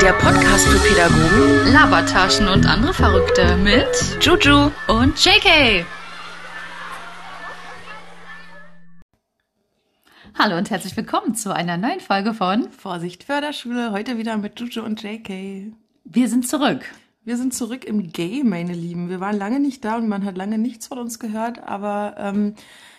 Der 0.00 0.12
Podcast 0.12 0.68
für 0.68 0.78
Pädagogen 0.78 1.72
Labertaschen 1.72 2.48
und 2.48 2.66
andere 2.66 2.94
Verrückte 2.94 3.56
mit 3.56 3.88
Juju. 4.20 4.70
und 4.86 5.24
JK. 5.24 5.84
Hallo 10.38 10.56
und 10.56 10.70
herzlich 10.70 10.96
willkommen 10.96 11.34
zu 11.34 11.52
einer 11.54 11.76
neuen 11.76 12.00
Folge 12.00 12.34
von 12.34 12.70
Vorsicht 12.70 13.24
Förderschule, 13.24 13.90
heute 13.90 14.18
wieder 14.18 14.36
mit 14.36 14.60
Juju 14.60 14.84
und 14.84 15.02
JK. 15.02 15.74
Wir 16.08 16.28
sind 16.28 16.46
zurück. 16.46 16.84
Wir 17.24 17.36
sind 17.36 17.52
zurück 17.52 17.84
im 17.84 18.12
Game, 18.12 18.50
meine 18.50 18.72
Lieben. 18.72 19.08
Wir 19.08 19.18
waren 19.18 19.36
lange 19.36 19.58
nicht 19.58 19.84
da 19.84 19.96
und 19.96 20.06
man 20.08 20.24
hat 20.24 20.36
lange 20.36 20.56
nichts 20.56 20.86
von 20.86 20.98
uns 20.98 21.18
gehört, 21.18 21.58
aber 21.64 22.14
ähm, 22.16 22.54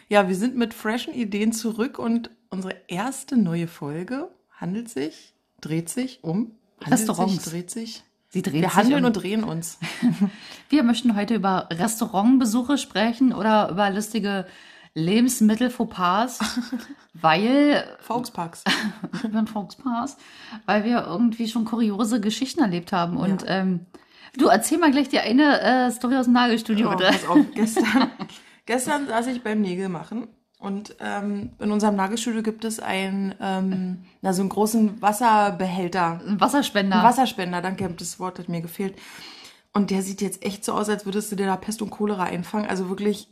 ja, 0.10 0.28
wir 0.28 0.36
sind 0.36 0.58
mit 0.58 0.74
freshen 0.74 1.14
Ideen 1.14 1.54
zurück 1.54 2.00
und 2.00 2.30
unsere 2.50 2.76
erste 2.90 3.38
neue 3.38 3.68
Folge 3.68 4.28
handelt 4.52 4.90
sich, 4.90 5.34
dreht 5.62 5.88
sich 5.88 6.20
um 6.22 6.52
Restaurants. 6.82 7.46
Sich, 7.46 7.54
dreht 7.54 7.72
sich. 7.72 8.04
Sie 8.28 8.42
dreht 8.42 8.62
Wir 8.62 8.70
sich 8.70 8.76
handeln 8.76 9.06
um- 9.06 9.08
und 9.08 9.14
drehen 9.14 9.46
uns. 9.46 9.80
Wir 10.70 10.84
möchten 10.84 11.16
heute 11.16 11.36
über 11.36 11.70
Restaurantbesuche 11.72 12.78
sprechen 12.78 13.32
oder 13.32 13.70
über 13.70 13.90
lustige 13.90 14.46
Lebensmittel-Fauxpas, 14.94 16.40
weil 17.14 17.84
Volksparks. 18.02 18.64
über 19.23 19.40
den 19.41 19.48
Volkspass, 19.48 20.18
weil 20.66 20.84
wir 20.84 21.05
irgendwie 21.08 21.48
schon 21.48 21.66
kuriose 21.66 22.20
Geschichten 22.22 22.62
erlebt 22.62 22.91
haben. 22.91 23.18
Und 23.18 23.44
Ja. 23.44 23.50
ähm, 23.62 23.86
du 24.38 24.48
erzähl 24.48 24.77
mal 24.77 24.91
gleich 24.91 25.10
die 25.10 25.20
eine 25.20 25.62
äh, 25.62 25.91
Story 25.91 26.15
aus 26.18 26.26
dem 26.26 26.34
Nagelstudio, 26.34 26.88
Oh, 26.91 26.96
bitte. 26.96 27.05
pass 27.12 27.27
auf, 27.27 27.40
gestern, 27.55 28.12
gestern 28.65 29.08
saß 29.08 29.27
ich 29.27 29.43
beim 29.43 29.62
Nägel 29.62 29.90
machen 29.90 30.27
und 30.60 30.96
ähm, 30.99 31.52
in 31.60 31.71
unserem 31.71 31.96
Nagelstudio 31.96 32.41
gibt 32.41 32.65
es 32.65 32.80
einen, 32.80 33.35
ähm, 33.41 34.04
na, 34.21 34.34
so 34.34 34.41
einen 34.41 34.49
großen 34.49 35.02
Wasserbehälter. 35.02 36.20
Ein 36.27 36.41
Wasserspender. 36.41 36.98
Ein 36.99 37.04
Wasserspender, 37.05 37.62
danke, 37.62 37.88
das 37.90 38.20
Wort 38.20 38.40
hat 38.40 38.49
mir 38.49 38.62
gefehlt. 38.62 38.96
Und 39.74 39.91
der 39.91 40.02
sieht 40.02 40.21
jetzt 40.21 40.43
echt 40.43 40.65
so 40.65 40.74
aus, 40.74 40.90
als 40.90 41.05
würdest 41.05 41.32
du 41.32 41.35
dir 41.35 41.46
da 41.46 41.55
Pest 41.55 41.84
und 41.84 41.91
Cholera 41.91 42.24
einfangen. 42.24 42.68
Also 42.68 42.90
wirklich, 42.90 43.27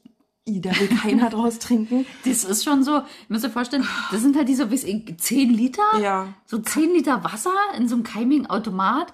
i, 0.48 0.62
da 0.62 0.70
will 0.80 0.88
keiner 0.90 1.30
draus 1.30 1.60
trinken. 1.60 2.06
Das 2.26 2.44
ist 2.44 2.64
schon 2.64 2.84
so, 2.84 2.98
ihr 2.98 3.04
müsst 3.30 3.46
euch 3.46 3.52
vorstellen, 3.52 3.88
das 4.12 4.22
sind 4.22 4.36
halt 4.36 4.48
diese, 4.48 4.70
wie 4.72 4.76
es 4.76 4.84
10 5.18 5.50
Liter, 5.50 5.82
Ja. 6.00 6.28
so 6.46 6.60
10 6.60 6.94
Liter 6.94 7.24
Wasser 7.24 7.52
in 7.78 7.88
so 7.88 7.96
einem 7.96 8.04
keimigen 8.04 8.48
Automat 8.48 9.14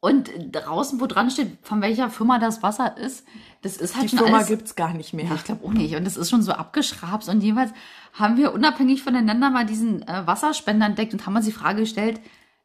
und 0.00 0.30
draußen, 0.52 1.00
wo 1.00 1.06
dran 1.06 1.30
steht, 1.30 1.58
von 1.62 1.82
welcher 1.82 2.08
Firma 2.10 2.38
das 2.38 2.62
Wasser 2.62 2.96
ist, 2.96 3.24
das 3.62 3.76
ist 3.76 3.96
halt 3.96 4.04
Die 4.04 4.10
schon 4.10 4.18
Firma 4.20 4.36
alles, 4.38 4.48
gibt's 4.48 4.76
gar 4.76 4.94
nicht 4.94 5.12
mehr. 5.12 5.28
ich 5.34 5.42
glaube 5.44 5.66
auch 5.66 5.72
nicht. 5.72 5.96
Und 5.96 6.04
das 6.04 6.16
ist 6.16 6.30
schon 6.30 6.42
so 6.42 6.52
abgeschrabt. 6.52 7.28
Und 7.28 7.40
jeweils 7.42 7.72
haben 8.12 8.36
wir 8.36 8.52
unabhängig 8.52 9.02
voneinander 9.02 9.50
mal 9.50 9.66
diesen 9.66 10.06
äh, 10.06 10.24
Wasserspender 10.24 10.86
entdeckt 10.86 11.12
und 11.14 11.26
haben 11.26 11.34
uns 11.34 11.46
die 11.46 11.52
Frage 11.52 11.80
gestellt, 11.80 12.20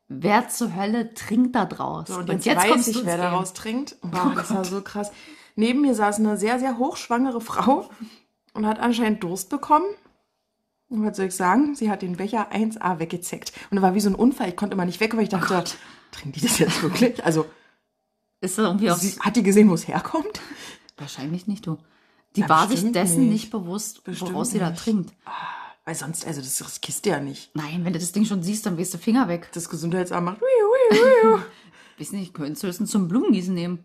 wer 0.08 0.48
zur 0.50 0.76
Hölle 0.76 1.16
trinkt 1.16 1.56
da 1.56 1.66
draus? 1.66 2.10
So, 2.10 2.18
und 2.20 2.46
jetzt, 2.46 2.56
weiß 2.62 2.70
kommst 2.72 2.88
ich, 2.90 2.98
du 3.00 3.06
wer 3.08 3.18
daraus 3.18 3.54
trinkt. 3.54 3.96
Wow, 4.04 4.36
das 4.36 4.54
war 4.54 4.64
so 4.64 4.82
krass. 4.82 5.12
Neben 5.56 5.82
mir 5.82 5.96
saß 5.96 6.20
eine 6.20 6.38
sehr, 6.38 6.60
sehr 6.60 6.78
hochschwangere 6.78 7.42
Frau 7.42 7.90
und 8.54 8.66
hat 8.66 8.80
anscheinend 8.80 9.24
Durst 9.24 9.50
bekommen. 9.50 9.86
Und 10.90 11.06
was 11.06 11.18
soll 11.18 11.28
ich 11.28 11.36
sagen? 11.36 11.76
Sie 11.76 11.90
hat 11.90 12.02
den 12.02 12.18
Becher 12.18 12.52
1A 12.52 13.00
weggezeckt. 13.00 13.52
Und 13.72 13.78
da 13.78 13.82
war 13.82 13.96
wie 13.96 14.00
so 14.00 14.10
ein 14.10 14.16
Unfall. 14.16 14.50
Ich 14.50 14.56
konnte 14.56 14.74
immer 14.76 14.86
nicht 14.86 15.00
weg, 15.00 15.16
weil 15.16 15.24
ich 15.24 15.30
dachte, 15.30 15.64
trinkt 16.12 16.36
die 16.38 16.42
das 16.42 16.60
jetzt 16.60 16.82
wirklich? 16.84 17.24
Also, 17.26 17.46
Ist 18.42 18.58
das 18.58 18.66
irgendwie 18.66 18.90
sie, 18.94 19.20
hat 19.20 19.36
die 19.36 19.44
gesehen, 19.44 19.70
wo 19.70 19.74
es 19.74 19.88
herkommt? 19.88 20.42
Wahrscheinlich 20.98 21.48
nicht, 21.48 21.66
du. 21.66 21.78
Die 22.36 22.42
Ja, 22.42 22.50
war 22.50 22.68
sich 22.68 22.92
dessen 22.92 23.22
nicht. 23.22 23.32
nicht, 23.32 23.52
bewusst, 23.52 24.04
Bestimmt 24.04 24.34
woraus 24.34 24.52
sie 24.52 24.60
da 24.60 24.70
nicht. 24.72 24.84
trinkt. 24.84 25.14
Weil 25.86 25.96
sonst, 25.96 26.26
also 26.26 26.42
das 26.42 26.64
riskierst 26.66 27.06
du 27.06 27.10
ja 27.10 27.20
nicht. 27.20 27.56
Nein, 27.56 27.84
wenn 27.84 27.94
du 27.94 28.00
das 28.00 28.12
Ding 28.12 28.26
schon 28.26 28.42
siehst, 28.44 28.66
dann 28.66 28.78
weißt 28.78 28.94
du 28.94 28.98
Finger 28.98 29.28
weg. 29.28 29.50
Das 29.54 29.70
Gesundheitsamt 29.70 30.26
macht. 30.26 30.42
Weiß 32.00 32.12
nicht, 32.12 32.34
könntest 32.34 32.64
du 32.64 32.68
das 32.68 32.78
zum 32.90 33.08
Blumengießen 33.08 33.54
nehmen? 33.54 33.84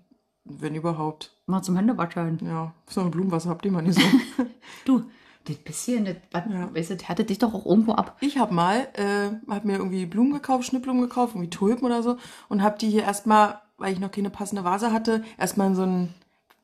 Wenn 0.49 0.75
überhaupt. 0.75 1.33
Mal 1.47 1.63
zum 1.63 1.77
Händewaschen. 1.77 2.39
Ja, 2.45 2.73
so 2.89 3.01
ein 3.01 3.11
Blumenwasser 3.11 3.51
habt 3.51 3.65
ihr 3.65 3.73
mal 3.73 3.83
nicht 3.83 3.99
so. 3.99 4.45
Du, 4.85 5.05
das 5.45 5.57
bisschen, 5.57 6.05
das, 6.05 6.17
was, 6.33 6.43
Ja. 6.51 6.75
weißt 6.75 6.91
du, 6.91 6.97
das 6.97 7.09
härtet 7.09 7.31
dich 7.31 7.39
doch 7.39 7.55
auch 7.55 7.65
irgendwo 7.67 7.93
ab. 7.93 8.17
Ich 8.21 8.39
hab 8.39 8.51
mal, 8.53 8.89
äh, 8.95 9.31
hab 9.51 9.65
mir 9.65 9.77
irgendwie 9.77 10.07
Blumen 10.07 10.33
gekauft, 10.33 10.65
Schnittblumen 10.67 11.03
gekauft, 11.03 11.35
irgendwie 11.35 11.51
Tulpen 11.51 11.85
oder 11.87 12.03
so 12.03 12.17
und 12.49 12.63
hab 12.63 12.79
die 12.79 12.89
hier 12.91 13.03
erstmal, 13.03 13.61
weil 13.79 13.93
ich 13.93 13.99
noch 14.01 14.11
keine 14.11 14.31
passende 14.31 14.65
Vase 14.65 14.93
hatte, 14.93 15.23
erstmal 15.39 15.69
in 15.69 15.75
so 15.75 15.83
einen 15.83 16.15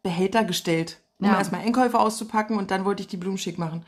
Behälter 0.03 0.45
gestellt, 0.45 1.01
um 1.19 1.27
Ja. 1.27 1.39
erstmal 1.39 1.63
Einkäufe 1.63 1.99
auszupacken 1.99 2.59
und 2.59 2.71
dann 2.71 2.85
wollte 2.85 3.03
ich 3.03 3.09
die 3.09 3.17
Blumen 3.17 3.39
schick 3.39 3.59
machen. 3.59 3.85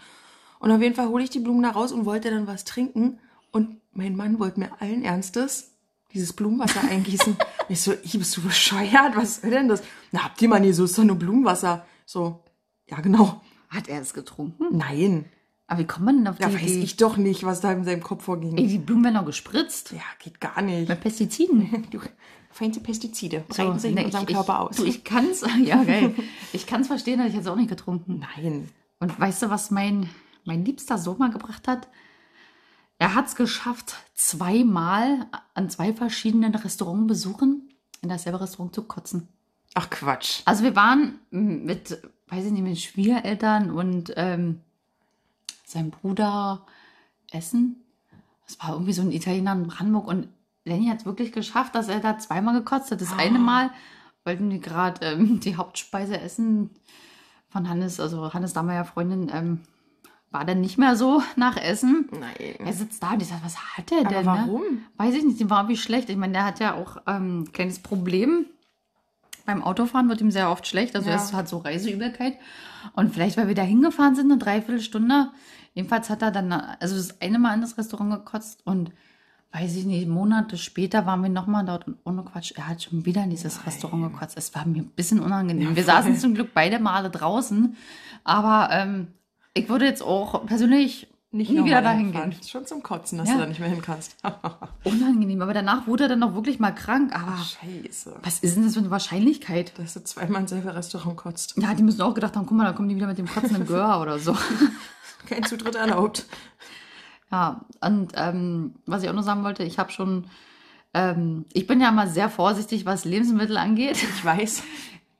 Und 0.58 0.70
auf 0.70 0.80
jeden 0.80 0.94
Fall 0.94 1.08
hole 1.08 1.22
ich 1.24 1.30
die 1.30 1.40
Blumen 1.40 1.62
da 1.62 1.70
raus 1.70 1.92
und 1.92 2.06
wollte 2.06 2.30
dann 2.30 2.46
was 2.46 2.64
trinken 2.64 3.18
und 3.52 3.76
mein 3.92 4.16
Mann 4.16 4.38
wollte 4.38 4.60
mir 4.60 4.70
allen 4.80 5.02
Ernstes 5.04 5.72
dieses 6.12 6.32
Blumenwasser 6.32 6.82
eingießen. 6.88 7.36
ich 7.68 7.80
so, 7.80 7.92
ich 8.02 8.18
bist 8.18 8.36
du 8.36 8.42
bescheuert? 8.42 9.16
Was 9.16 9.40
soll 9.40 9.50
denn 9.50 9.68
das? 9.68 9.82
Na, 10.12 10.24
habt 10.24 10.40
ihr 10.40 10.48
mal 10.48 10.60
nie 10.60 10.72
so, 10.72 10.84
ist 10.84 10.96
doch 10.98 11.04
nur 11.04 11.16
Blumenwasser. 11.16 11.84
So, 12.04 12.42
ja 12.88 13.00
genau. 13.00 13.42
Hat 13.68 13.88
er 13.88 14.00
es 14.00 14.14
getrunken? 14.14 14.76
Nein, 14.76 15.26
Aber 15.66 15.80
wie 15.80 15.86
kommt 15.86 16.06
man 16.06 16.18
denn 16.18 16.28
auf 16.28 16.36
die 16.36 16.42
da 16.42 16.54
weiß 16.54 16.62
Idee? 16.62 16.82
ich 16.82 16.96
doch 16.96 17.16
nicht, 17.16 17.44
was 17.44 17.60
da 17.60 17.72
in 17.72 17.84
seinem 17.84 18.02
Kopf 18.02 18.24
vorging. 18.24 18.56
Ey, 18.56 18.68
die 18.68 18.78
Blumen 18.78 19.04
werden 19.04 19.16
doch 19.16 19.26
gespritzt. 19.26 19.92
Ja, 19.92 20.02
geht 20.20 20.40
gar 20.40 20.62
nicht. 20.62 20.88
Mit 20.88 21.00
Pestiziden. 21.00 21.86
Du, 21.90 21.98
feine 22.50 22.80
Pestizide 22.80 23.44
So, 23.50 23.64
breiten 23.64 23.78
sich 23.78 23.94
ne, 23.94 24.00
in 24.00 24.06
unserem 24.06 24.26
ich, 24.28 24.34
Körper 24.34 24.60
aus. 24.60 24.76
Du, 24.76 24.84
ich 24.84 25.04
kann's, 25.04 25.44
ja 25.64 25.82
geil. 25.82 26.14
Ich 26.52 26.66
kann's 26.66 26.86
verstehen, 26.86 27.20
aber 27.20 27.28
ich 27.28 27.34
es 27.34 27.46
auch 27.46 27.56
nicht 27.56 27.68
getrunken. 27.68 28.24
Nein. 28.36 28.70
Und 29.00 29.18
weißt 29.18 29.42
du, 29.42 29.50
was 29.50 29.70
mein, 29.70 30.08
mein 30.44 30.64
liebster 30.64 30.96
mal 31.18 31.30
gebracht 31.30 31.68
hat? 31.68 31.88
Er 32.98 33.14
hat 33.14 33.26
es 33.26 33.36
geschafft, 33.36 33.96
zweimal 34.14 35.26
an 35.54 35.68
zwei 35.68 35.92
verschiedenen 35.92 36.54
Restaurantbesuchen 36.54 37.68
in 38.00 38.08
dasselbe 38.08 38.40
Restaurant 38.40 38.74
zu 38.74 38.84
kotzen. 38.84 39.28
Ach 39.74 39.90
Quatsch. 39.90 40.40
Also 40.46 40.64
wir 40.64 40.74
waren 40.74 41.18
mit, 41.30 42.00
weiß 42.28 42.46
ich 42.46 42.52
nicht, 42.52 42.62
mit 42.62 42.80
Schwiegereltern 42.80 43.70
und 43.70 44.12
ähm, 44.16 44.60
seinem 45.66 45.90
Bruder 45.90 46.64
essen. 47.30 47.82
Das 48.46 48.58
war 48.60 48.70
irgendwie 48.72 48.92
so 48.92 49.02
ein 49.02 49.12
Italiener 49.12 49.52
in 49.52 49.66
Brandenburg 49.66 50.06
und 50.06 50.28
Lenny 50.64 50.86
hat 50.86 51.00
es 51.00 51.06
wirklich 51.06 51.32
geschafft, 51.32 51.74
dass 51.74 51.88
er 51.88 52.00
da 52.00 52.18
zweimal 52.18 52.54
gekotzt 52.54 52.90
hat. 52.90 53.00
Das 53.00 53.12
eine 53.12 53.38
Mal 53.38 53.70
wollten 54.24 54.50
die 54.50 54.60
gerade 54.60 55.06
ähm, 55.06 55.40
die 55.40 55.56
Hauptspeise 55.56 56.20
essen 56.20 56.70
von 57.48 57.68
Hannes, 57.68 58.00
also 58.00 58.32
Hannes 58.32 58.52
Dammeier 58.52 58.84
Freundin, 58.84 59.30
ähm, 59.32 59.60
war 60.36 60.44
dann 60.44 60.60
nicht 60.60 60.76
mehr 60.76 60.96
so 60.96 61.22
nach 61.36 61.56
Essen. 61.56 62.08
Er 62.38 62.64
Nein. 62.66 62.72
sitzt 62.74 63.02
da 63.02 63.12
und 63.12 63.22
ich 63.22 63.28
sage, 63.28 63.40
was 63.42 63.56
hat 63.76 63.90
er 63.90 64.00
Aber 64.00 64.08
denn? 64.10 64.26
warum? 64.26 64.60
Ne? 64.60 64.78
Weiß 64.98 65.14
ich 65.14 65.24
nicht, 65.24 65.40
dem 65.40 65.48
war 65.48 65.68
wie 65.68 65.78
schlecht. 65.78 66.10
Ich 66.10 66.16
meine, 66.16 66.34
der 66.34 66.44
hat 66.44 66.60
ja 66.60 66.74
auch 66.74 66.98
ähm, 67.06 67.40
ein 67.44 67.52
kleines 67.52 67.78
Problem. 67.78 68.44
Beim 69.46 69.62
Autofahren 69.62 70.10
wird 70.10 70.20
ihm 70.20 70.30
sehr 70.30 70.50
oft 70.50 70.66
schlecht. 70.66 70.94
Also 70.94 71.08
Ja. 71.08 71.16
er 71.16 71.32
hat 71.32 71.48
so 71.48 71.56
Reiseübelkeit. 71.58 72.34
Und 72.94 73.14
vielleicht, 73.14 73.38
weil 73.38 73.48
wir 73.48 73.54
da 73.54 73.62
hingefahren 73.62 74.14
sind, 74.14 74.30
eine 74.30 74.38
Dreiviertelstunde. 74.38 75.30
Jedenfalls 75.72 76.10
hat 76.10 76.20
er 76.20 76.30
dann, 76.30 76.52
also 76.52 76.96
das 76.96 77.20
eine 77.22 77.38
Mal 77.38 77.54
in 77.54 77.62
das 77.62 77.78
Restaurant 77.78 78.10
gekotzt 78.10 78.60
und 78.66 78.90
weiß 79.52 79.74
ich 79.76 79.86
nicht, 79.86 80.06
Monate 80.06 80.58
später 80.58 81.06
waren 81.06 81.22
wir 81.22 81.30
nochmal 81.30 81.64
dort 81.64 81.86
und 81.86 81.96
ohne 82.04 82.24
Quatsch, 82.24 82.52
er 82.56 82.68
hat 82.68 82.82
schon 82.82 83.06
wieder 83.06 83.24
in 83.24 83.30
dieses 83.30 83.64
Restaurant 83.66 84.12
gekotzt. 84.12 84.36
Es 84.36 84.54
war 84.54 84.66
mir 84.66 84.82
ein 84.82 84.90
bisschen 84.90 85.20
unangenehm. 85.20 85.70
Ja, 85.70 85.76
wir 85.76 85.84
saßen 85.84 86.18
zum 86.18 86.34
Glück 86.34 86.50
beide 86.52 86.78
Male 86.78 87.08
draußen. 87.08 87.74
Aber 88.24 88.68
ähm, 88.72 89.06
ich 89.56 89.68
würde 89.68 89.84
jetzt 89.86 90.02
auch 90.02 90.44
persönlich 90.46 91.08
Nicht 91.32 91.50
nie 91.50 91.64
wieder 91.64 91.82
dahin 91.82 92.12
gehen. 92.12 92.34
Schon 92.48 92.66
zum 92.66 92.82
Kotzen, 92.82 93.18
dass 93.18 93.28
Ja. 93.28 93.34
du 93.34 93.40
da 93.40 93.46
nicht 93.46 93.60
mehr 93.60 93.68
hin 93.68 93.82
kannst. 93.82 94.16
Unangenehm. 94.84 95.42
Aber 95.42 95.52
danach 95.52 95.86
wurde 95.86 96.04
er 96.04 96.08
dann 96.08 96.22
auch 96.22 96.34
wirklich 96.34 96.58
mal 96.60 96.70
krank. 96.72 97.12
Aber 97.14 97.36
Scheiße. 97.36 98.14
was 98.22 98.38
ist 98.38 98.56
denn 98.56 98.64
das 98.64 98.74
für 98.74 98.80
eine 98.80 98.90
Wahrscheinlichkeit? 98.90 99.72
Dass 99.78 99.94
du 99.94 100.04
zweimal 100.04 100.42
ins 100.42 100.50
selbe 100.50 100.74
Restaurant 100.74 101.16
kotzt. 101.16 101.54
Ja, 101.60 101.74
die 101.74 101.82
müssen 101.82 102.00
auch 102.02 102.14
gedacht 102.14 102.36
haben, 102.36 102.46
guck 102.46 102.56
mal, 102.56 102.64
da 102.64 102.72
kommen 102.72 102.88
die 102.88 102.96
wieder 102.96 103.06
mit 103.08 103.18
dem 103.18 103.26
Kotzen 103.26 103.56
im 103.56 103.66
Gehör 103.66 104.00
oder 104.00 104.18
so. 104.18 104.36
Kein 105.26 105.42
Zutritt 105.44 105.74
erlaubt. 105.74 106.26
Ja, 107.32 107.64
und 107.80 108.12
ähm, 108.14 108.74
was 108.86 109.02
ich 109.02 109.08
auch 109.08 109.14
noch 109.14 109.24
sagen 109.24 109.42
wollte, 109.42 109.64
ich 109.64 109.78
habe 109.80 109.90
schon, 109.90 110.26
ähm, 110.94 111.44
ich 111.52 111.66
bin 111.66 111.80
ja 111.80 111.90
mal 111.90 112.08
sehr 112.08 112.30
vorsichtig, 112.30 112.86
was 112.86 113.04
Lebensmittel 113.04 113.56
angeht. 113.56 113.96
Ich 114.00 114.24
weiß. 114.24 114.62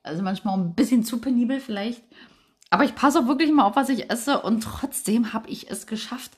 Also 0.03 0.23
manchmal 0.23 0.53
auch 0.53 0.59
ein 0.63 0.73
bisschen 0.73 1.03
zu 1.03 1.17
penibel 1.19 1.59
vielleicht. 1.59 2.01
Aber 2.69 2.83
ich 2.83 2.95
passe 2.95 3.19
auch 3.19 3.27
wirklich 3.27 3.51
mal 3.51 3.63
auf, 3.65 3.75
was 3.75 3.89
ich 3.89 4.09
esse. 4.09 4.41
Und 4.41 4.61
trotzdem 4.61 5.33
habe 5.33 5.49
ich 5.49 5.69
es 5.71 5.87
geschafft, 5.87 6.37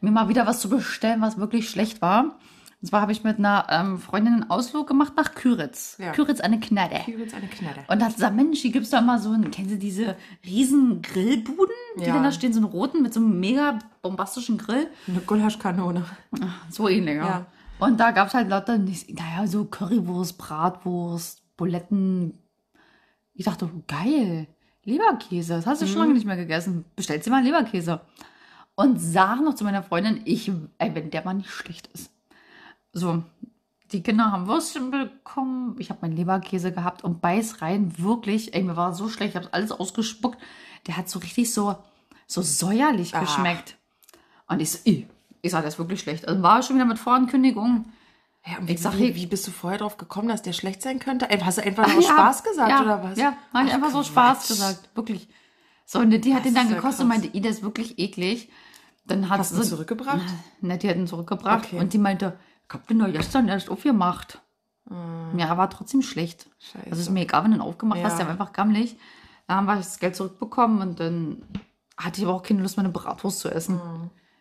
mir 0.00 0.10
mal 0.10 0.28
wieder 0.28 0.46
was 0.46 0.60
zu 0.60 0.68
bestellen, 0.68 1.20
was 1.20 1.38
wirklich 1.38 1.68
schlecht 1.70 2.02
war. 2.02 2.38
Und 2.82 2.88
zwar 2.88 3.02
habe 3.02 3.12
ich 3.12 3.24
mit 3.24 3.38
einer 3.38 3.66
ähm, 3.68 3.98
Freundin 3.98 4.32
einen 4.34 4.50
Ausflug 4.50 4.86
gemacht 4.86 5.12
nach 5.14 5.34
Küritz. 5.34 5.98
Ja. 5.98 6.12
Küritz 6.12 6.40
eine. 6.40 6.58
Hier 7.04 7.18
wird's 7.18 7.34
eine 7.34 7.46
Knalle. 7.46 7.84
Und 7.88 8.00
da 8.00 8.06
hat 8.06 8.14
gesagt, 8.14 8.34
Mensch, 8.34 8.60
hier 8.60 8.72
gibt 8.72 8.86
es 8.86 8.90
doch 8.90 9.00
immer 9.02 9.18
so, 9.18 9.32
ein, 9.32 9.50
kennen 9.50 9.68
Sie 9.68 9.78
diese 9.78 10.16
riesen 10.46 11.02
Grillbuden, 11.02 11.74
die 11.98 12.04
Ja. 12.04 12.22
da 12.22 12.32
stehen, 12.32 12.54
so 12.54 12.60
einen 12.60 12.68
roten 12.68 13.02
mit 13.02 13.12
so 13.12 13.20
einem 13.20 13.38
mega 13.38 13.78
bombastischen 14.00 14.56
Grill? 14.56 14.86
Eine 15.06 15.20
Gulaschkanone. 15.20 16.06
So 16.70 16.88
ähnlich, 16.88 17.16
ja. 17.16 17.26
Ja. 17.26 17.46
Und 17.80 18.00
da 18.00 18.12
gab 18.12 18.28
es 18.28 18.34
halt 18.34 18.48
lauter, 18.48 18.78
naja, 18.78 19.46
so 19.46 19.66
Currywurst, 19.66 20.38
Bratwurst, 20.38 21.42
Buletten. 21.58 22.38
Ich 23.34 23.44
dachte, 23.44 23.68
geil, 23.88 24.46
Leberkäse, 24.92 25.54
das 25.54 25.66
hast 25.66 25.82
du 25.82 25.86
schon 25.86 25.94
Mhm. 25.96 26.00
lange 26.02 26.14
nicht 26.14 26.26
mehr 26.26 26.36
gegessen. 26.36 26.84
Bestellst 26.96 27.26
dir 27.26 27.30
mal 27.30 27.42
Leberkäse. 27.42 28.00
Und 28.74 28.98
sag 28.98 29.40
noch 29.42 29.54
zu 29.54 29.64
meiner 29.64 29.82
Freundin, 29.82 30.22
ich, 30.24 30.50
ey, 30.78 30.94
wenn 30.94 31.10
der 31.10 31.24
mal 31.24 31.34
nicht 31.34 31.50
schlecht 31.50 31.88
ist. 31.88 32.10
So, 32.92 33.22
die 33.92 34.02
Kinder 34.02 34.30
haben 34.32 34.46
Würstchen 34.46 34.90
bekommen, 34.90 35.76
ich 35.78 35.90
habe 35.90 36.00
meinen 36.02 36.16
Leberkäse 36.16 36.72
gehabt 36.72 37.04
und 37.04 37.20
beiß 37.20 37.60
rein, 37.62 37.92
wirklich, 37.98 38.54
ey, 38.54 38.62
mir 38.62 38.76
war 38.76 38.94
so 38.94 39.08
schlecht, 39.08 39.30
ich 39.34 39.36
habe 39.36 39.52
alles 39.52 39.72
ausgespuckt. 39.72 40.38
Der 40.86 40.96
hat 40.96 41.08
so 41.08 41.18
richtig 41.18 41.52
so, 41.52 41.76
so 42.26 42.40
säuerlich 42.42 43.14
Ah. 43.14 43.20
geschmeckt. 43.20 43.76
Und 44.48 44.60
ich 44.60 44.70
so, 44.70 44.78
ich 44.84 45.50
sag, 45.50 45.62
das 45.64 45.74
ist 45.74 45.78
wirklich 45.78 46.00
schlecht. 46.00 46.26
Also 46.26 46.42
war 46.42 46.62
schon 46.62 46.76
wieder 46.76 46.84
mit 46.86 46.98
Vorankündigung. 46.98 47.84
Ja, 48.46 48.58
und 48.58 48.70
Ich 48.70 48.78
wie, 48.78 48.82
sag, 48.82 48.96
wie, 48.98 49.14
wie 49.14 49.26
bist 49.26 49.46
du 49.46 49.50
vorher 49.50 49.78
drauf 49.78 49.96
gekommen, 49.98 50.28
dass 50.28 50.42
der 50.42 50.52
schlecht 50.54 50.80
sein 50.82 50.98
könnte? 50.98 51.28
Hast 51.44 51.58
du 51.58 51.62
einfach 51.62 51.84
Ach 51.86 51.92
nur 51.94 52.02
ja, 52.02 52.08
Spaß 52.08 52.42
gesagt 52.42 52.70
ja, 52.70 52.82
oder 52.82 53.02
was? 53.02 53.18
Ja, 53.18 53.36
habe 53.52 53.66
ich 53.66 53.70
Ach, 53.72 53.74
einfach 53.76 53.90
so. 53.90 54.02
Spaß 54.02 54.48
gesagt, 54.48 54.90
wirklich. 54.94 55.28
So, 55.84 55.98
und 55.98 56.10
die 56.10 56.32
hat 56.34 56.40
Das 56.40 56.44
den 56.44 56.54
dann 56.54 56.68
gekostet 56.68 57.02
und 57.02 57.08
meinte, 57.08 57.28
i, 57.36 57.40
das 57.40 57.56
ist 57.56 57.62
wirklich 57.62 57.98
eklig. 57.98 58.50
Dann 59.06 59.28
hat 59.28 59.40
Hast 59.40 59.52
du 59.52 59.56
ihn 59.56 59.64
zurückgebracht? 59.64 60.20
Ne, 60.60 60.78
die 60.78 60.88
hat 60.88 60.96
ihn 60.96 61.06
zurückgebracht 61.06 61.66
Okay. 61.66 61.78
und 61.80 61.92
die 61.92 61.98
meinte, 61.98 62.38
ich 62.68 62.72
hab 62.74 62.86
den 62.86 63.00
doch 63.00 63.10
gestern 63.12 63.48
erst 63.48 63.68
aufgemacht. 63.68 64.40
Ja, 65.36 65.56
war 65.56 65.68
trotzdem 65.70 66.02
schlecht. 66.02 66.48
Scheiße. 66.58 66.86
Also 66.90 67.02
ist 67.02 67.10
mir 67.10 67.22
egal, 67.22 67.44
wenn 67.44 67.50
du 67.52 67.58
ihn 67.58 67.62
aufgemacht 67.62 68.02
hast, 68.02 68.12
Ja. 68.12 68.18
der 68.18 68.26
war 68.26 68.32
einfach 68.32 68.52
gammelig. 68.52 68.96
Dann 69.46 69.58
haben 69.58 69.66
wir 69.66 69.76
das 69.76 69.98
Geld 69.98 70.16
zurückbekommen 70.16 70.80
und 70.80 70.98
dann 71.00 71.42
hatte 71.96 72.20
ich 72.20 72.26
aber 72.26 72.34
auch 72.36 72.42
keine 72.42 72.62
Lust, 72.62 72.76
meine 72.76 72.88
Bratwurst 72.88 73.40
zu 73.40 73.50
essen. 73.50 73.80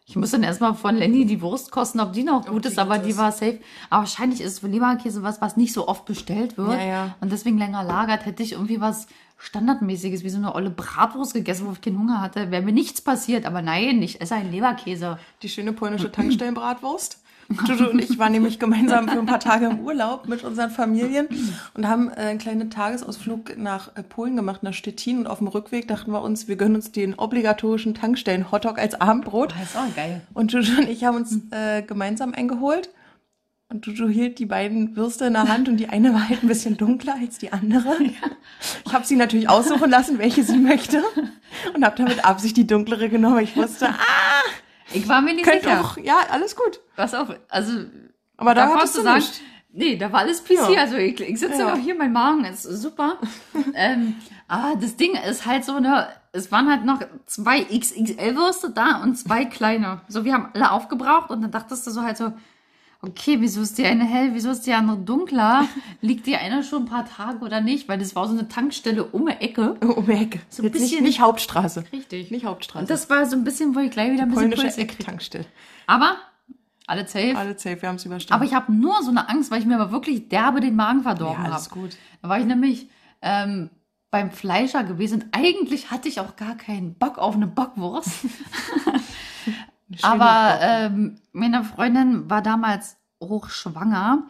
Ich 0.10 0.16
musste 0.16 0.38
dann 0.38 0.44
erstmal 0.44 0.74
von 0.74 0.96
Lenny 0.96 1.28
die 1.28 1.40
Wurst 1.40 1.70
kosten, 1.70 2.00
ob 2.00 2.14
die 2.14 2.24
noch 2.24 2.48
gut 2.48 2.66
die 2.66 2.70
ist, 2.70 2.80
aber 2.80 2.98
die 2.98 3.12
ist. 3.12 3.18
war 3.20 3.32
safe. 3.32 3.60
Aber 3.92 4.02
wahrscheinlich 4.02 4.42
ist 4.42 4.54
es 4.54 4.60
für 4.60 4.68
Leberkäse 4.68 5.22
was, 5.22 5.40
was 5.40 5.56
nicht 5.56 5.72
so 5.72 5.88
oft 5.88 6.06
bestellt 6.06 6.58
wird 6.58 6.72
Ja, 6.80 6.84
ja. 6.84 7.16
und 7.22 7.32
deswegen 7.32 7.60
länger 7.60 7.84
lagert. 7.84 8.26
Hätte 8.26 8.42
ich 8.42 8.54
irgendwie 8.54 8.82
was 8.82 9.06
Standardmäßiges, 9.38 10.24
wie 10.24 10.30
so 10.30 10.40
eine 10.40 10.56
olle 10.56 10.72
Bratwurst 10.72 11.36
gegessen, 11.36 11.68
wo 11.68 11.74
ich 11.74 11.82
keinen 11.82 12.00
Hunger 12.00 12.22
hatte, 12.22 12.50
wäre 12.50 12.64
mir 12.64 12.72
nichts 12.72 13.02
passiert. 13.02 13.46
Aber 13.46 13.62
nein, 13.62 14.02
ich 14.02 14.20
esse 14.20 14.34
einen 14.34 14.52
Leberkäse. 14.52 15.20
Die 15.44 15.50
schöne 15.50 15.74
polnische 15.74 16.12
Tankstellenbratwurst. 16.12 17.22
Juju 17.68 17.90
und 17.90 18.00
ich 18.00 18.20
waren 18.20 18.32
nämlich 18.32 18.60
gemeinsam 18.60 19.10
für 19.10 19.20
ein 19.20 19.26
paar 19.26 19.40
Tage 19.40 19.66
im 19.66 19.80
Urlaub 19.80 20.28
mit 20.28 20.44
unseren 20.44 20.70
Familien 20.70 21.28
und 21.74 21.88
haben 21.88 22.10
äh, 22.10 22.22
einen 22.22 22.40
kleinen 22.40 22.70
Tagesausflug 22.70 23.58
nach 23.58 23.96
äh, 23.96 24.04
Polen 24.04 24.36
gemacht, 24.36 24.62
nach 24.62 24.74
Stettin. 24.74 25.20
Und 25.20 25.28
auf 25.28 25.40
dem 25.40 25.48
Rückweg 25.48 25.88
dachten 25.88 26.12
wir 26.12 26.22
uns, 26.22 26.48
wir 26.48 26.58
gönnen 26.58 26.76
uns 26.76 26.92
den 26.92 27.16
obligatorischen 27.16 27.96
Tankstellen-Hotdog 27.96 28.78
als 28.78 29.00
Abendbrot. 29.02 29.54
Das 29.54 29.72
ist 29.72 29.78
auch 29.78 29.96
geil. 29.96 30.22
Und 30.34 30.54
Juju 30.54 30.78
und 30.78 30.90
ich 30.90 31.04
haben 31.04 31.18
uns 31.18 31.40
äh, 31.52 31.82
gemeinsam 31.82 32.34
eingeholt. 32.34 32.90
Und 33.72 33.86
Juju 33.86 34.08
hielt 34.08 34.40
die 34.40 34.48
beiden 34.48 34.96
Würste 34.96 35.26
in 35.26 35.34
der 35.34 35.48
Hand 35.48 35.70
und 35.70 35.78
die 35.78 35.90
eine 35.90 36.12
war 36.14 36.28
halt 36.28 36.42
ein 36.42 36.48
bisschen 36.48 36.76
dunkler 36.78 37.16
als 37.22 37.38
die 37.38 37.54
andere. 37.54 37.96
Ich 38.86 38.94
habe 38.94 39.06
sie 39.06 39.16
natürlich 39.16 39.48
aussuchen 39.48 39.90
lassen, 39.92 40.18
welche 40.18 40.44
sie 40.44 40.58
möchte. 40.58 41.04
Und 41.76 41.86
habe 41.86 41.96
damit 41.96 42.26
Absicht 42.26 42.58
die 42.58 42.66
dunklere 42.66 43.10
genommen. 43.10 43.40
Ich 43.40 43.56
wusste, 43.56 43.90
ah, 43.90 44.44
Ich 44.94 45.08
war 45.08 45.22
mir 45.22 45.34
nicht 45.34 45.44
könnte 45.46 45.66
sicher. 45.66 45.82
auch, 45.82 45.98
ja, 45.98 46.18
alles 46.30 46.56
gut. 46.56 46.80
Pass 46.96 47.14
auf, 47.14 47.28
also 47.50 47.72
Aber 48.38 48.54
da 48.56 48.68
hattest 48.74 48.98
du 48.98 49.02
sagen, 49.02 49.20
nicht. 49.20 49.42
nee, 49.72 49.96
da 49.98 50.12
war 50.12 50.20
alles 50.22 50.44
PC, 50.44 50.70
Ja. 50.74 50.82
also 50.82 50.98
ich, 50.98 51.20
ich 51.20 51.40
sitze 51.40 51.60
Ja. 51.60 51.76
noch 51.76 51.78
hier, 51.78 51.96
mein 51.96 52.12
Magen 52.12 52.44
ist 52.46 52.64
super. 52.64 53.18
ähm, 53.76 54.16
aber 54.48 54.76
das 54.80 54.96
Ding 54.96 55.14
ist 55.16 55.46
halt 55.46 55.64
so, 55.66 55.80
ne, 55.80 56.08
es 56.32 56.52
waren 56.52 56.70
halt 56.70 56.86
noch 56.86 57.00
zwei 57.26 57.62
XXL-Würste 57.64 58.72
da 58.72 59.02
und 59.04 59.16
zwei 59.16 59.46
kleine. 59.46 60.02
So, 60.08 60.26
wir 60.26 60.34
haben 60.34 60.50
alle 60.54 60.72
aufgebraucht 60.72 61.30
und 61.30 61.42
dann 61.42 61.52
dachtest 61.52 61.86
du 61.88 61.92
so 61.92 62.02
halt 62.04 62.18
so, 62.18 62.34
okay, 63.02 63.38
wieso 63.40 63.62
ist 63.62 63.78
die 63.78 63.86
eine 63.86 64.06
hell, 64.06 64.32
wieso 64.34 64.50
ist 64.52 64.62
die 64.68 64.74
andere 64.74 64.98
dunkler? 64.98 65.66
Liegt 66.02 66.28
die 66.28 66.36
eine 66.36 66.64
schon 66.64 66.84
ein 66.84 66.86
paar 66.90 67.06
Tage 67.06 67.40
oder 67.46 67.62
nicht? 67.62 67.88
Weil 67.88 67.98
das 68.00 68.16
war 68.16 68.28
so 68.28 68.34
eine 68.34 68.48
Tankstelle 68.48 69.04
um 69.06 69.28
die 69.28 69.34
Ecke. 69.34 69.74
Um 69.82 70.06
die 70.06 70.12
Ecke. 70.14 70.40
So 70.50 70.62
ein 70.62 70.66
Jetzt 70.66 70.74
nicht, 70.82 70.92
bisschen- 70.92 71.04
nicht 71.04 71.20
Hauptstraße. 71.22 71.84
Richtig. 71.94 72.32
Nicht 72.32 72.46
Hauptstraße. 72.46 72.84
Und 72.84 72.90
das 72.90 73.10
war 73.10 73.26
so 73.26 73.36
ein 73.36 73.44
bisschen, 73.44 73.76
wo 73.76 73.80
ich 73.80 73.92
gleich 73.92 74.12
wieder 74.12 74.24
ein 74.24 74.30
bisschen 74.30 74.50
polnische 74.52 74.78
gekriegt. 74.78 75.00
Ecktankstelle. 75.00 75.46
Aber, 75.88 76.18
alle 76.88 77.08
safe. 77.08 77.36
Alle 77.38 77.58
safe, 77.58 77.82
wir 77.82 77.90
haben 77.90 77.96
es 77.98 78.06
überstanden. 78.06 78.34
Aber 78.34 78.46
ich 78.46 78.54
habe 78.54 78.72
nur 78.74 79.02
so 79.04 79.12
eine 79.12 79.30
Angst, 79.30 79.52
weil 79.52 79.60
ich 79.60 79.66
mir 79.68 79.80
aber 79.80 79.92
wirklich 79.92 80.28
derbe 80.30 80.60
den 80.60 80.76
Magen 80.76 81.00
ja, 81.00 81.04
verdorben 81.04 81.44
habe. 81.44 81.54
alles 81.54 81.70
gut. 81.70 81.92
Da 82.22 82.30
war 82.30 82.40
ich 82.40 82.46
nämlich 82.46 82.90
ähm, 83.22 83.70
beim 84.12 84.32
Fleischer 84.32 84.84
gewesen. 84.84 85.22
Und 85.22 85.26
eigentlich 85.32 85.92
hatte 85.92 86.08
ich 86.10 86.20
auch 86.20 86.36
gar 86.36 86.56
keinen 86.56 86.96
Bock 86.96 87.18
auf 87.20 87.36
eine 87.36 87.46
Bockwurst. 87.48 88.10
Aber 90.04 90.60
ähm, 90.62 91.16
meine 91.32 91.64
Freundin 91.64 92.30
war 92.30 92.42
damals 92.42 92.98
hochschwanger. 93.22 94.24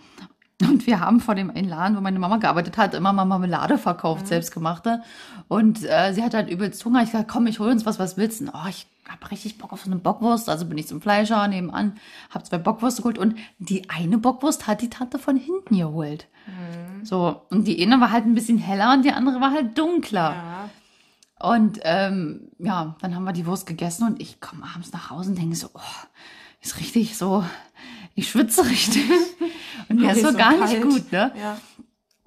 Und 0.62 0.88
wir 0.88 1.00
haben 1.00 1.21
vor 1.21 1.36
dem 1.36 1.50
einen 1.50 1.69
Laden, 1.69 1.95
wo 1.95 2.01
meine 2.01 2.19
Mama 2.19 2.36
gearbeitet 2.36 2.77
hat, 2.77 2.94
immer 2.94 3.13
mal 3.13 3.24
Marmelade 3.24 3.77
verkauft, 3.77 4.27
selbstgemachte. 4.27 5.01
Und 5.48 5.86
äh, 5.86 6.12
sie 6.13 6.21
hat 6.21 6.33
halt 6.33 6.50
übelst 6.50 6.83
Hunger. 6.83 7.01
Ich 7.01 7.12
gesagt, 7.12 7.31
komm, 7.31 7.48
ich 7.48 7.60
hol 7.60 7.69
uns 7.69 7.86
was, 7.86 7.98
was 7.98 8.18
willst 8.18 8.42
du? 8.42 8.48
Oh, 8.48 8.68
ich 8.68 8.86
hab 9.10 9.31
richtig 9.31 9.57
Bock 9.57 9.71
auf 9.71 9.83
so 9.83 9.89
eine 9.89 10.00
Bockwurst. 10.01 10.50
Also 10.50 10.66
bin 10.66 10.77
ich 10.77 10.88
zum 10.88 11.00
Fleischer 11.01 11.48
nebenan, 11.48 11.94
hab 12.30 12.45
zwei 12.45 12.57
Bockwürste 12.57 13.01
geholt. 13.04 13.18
Und 13.18 13.36
die 13.60 13.89
eine 13.89 14.18
Bockwurst 14.18 14.68
hat 14.68 14.81
die 14.81 14.89
Tante 14.89 15.18
von 15.18 15.38
hinten 15.38 15.77
geholt. 15.77 16.27
So, 17.04 17.42
und 17.50 17.66
die 17.66 17.81
eine 17.81 18.01
war 18.01 18.12
halt 18.12 18.25
ein 18.25 18.36
bisschen 18.36 18.57
heller 18.57 18.94
und 18.94 19.06
die 19.06 19.12
andere 19.12 19.39
war 19.39 19.51
halt 19.51 19.77
dunkler. 19.77 20.33
ja. 20.36 20.69
Und 21.41 21.80
ähm, 21.83 22.50
ja, 22.59 22.95
dann 23.01 23.15
haben 23.15 23.24
wir 23.24 23.33
die 23.33 23.45
Wurst 23.45 23.65
gegessen 23.65 24.06
und 24.06 24.21
ich 24.21 24.41
komme 24.41 24.63
abends 24.63 24.91
nach 24.91 25.09
Hause 25.09 25.31
und 25.31 25.38
denke 25.38 25.56
so, 25.56 25.69
oh, 25.74 26.07
ist 26.62 26.80
richtig 26.80 27.18
so, 27.18 27.45
ich 28.15 28.30
schwitze 28.30 28.65
richtig. 28.65 29.03
Und 29.88 30.01
mir 30.01 30.12
ist 30.12 30.21
so 30.21 30.33
gar 30.33 30.51
nicht 30.51 30.74
kalt. 30.74 30.83
gut, 30.83 31.12
ne? 31.12 31.31
Ja. 31.39 31.57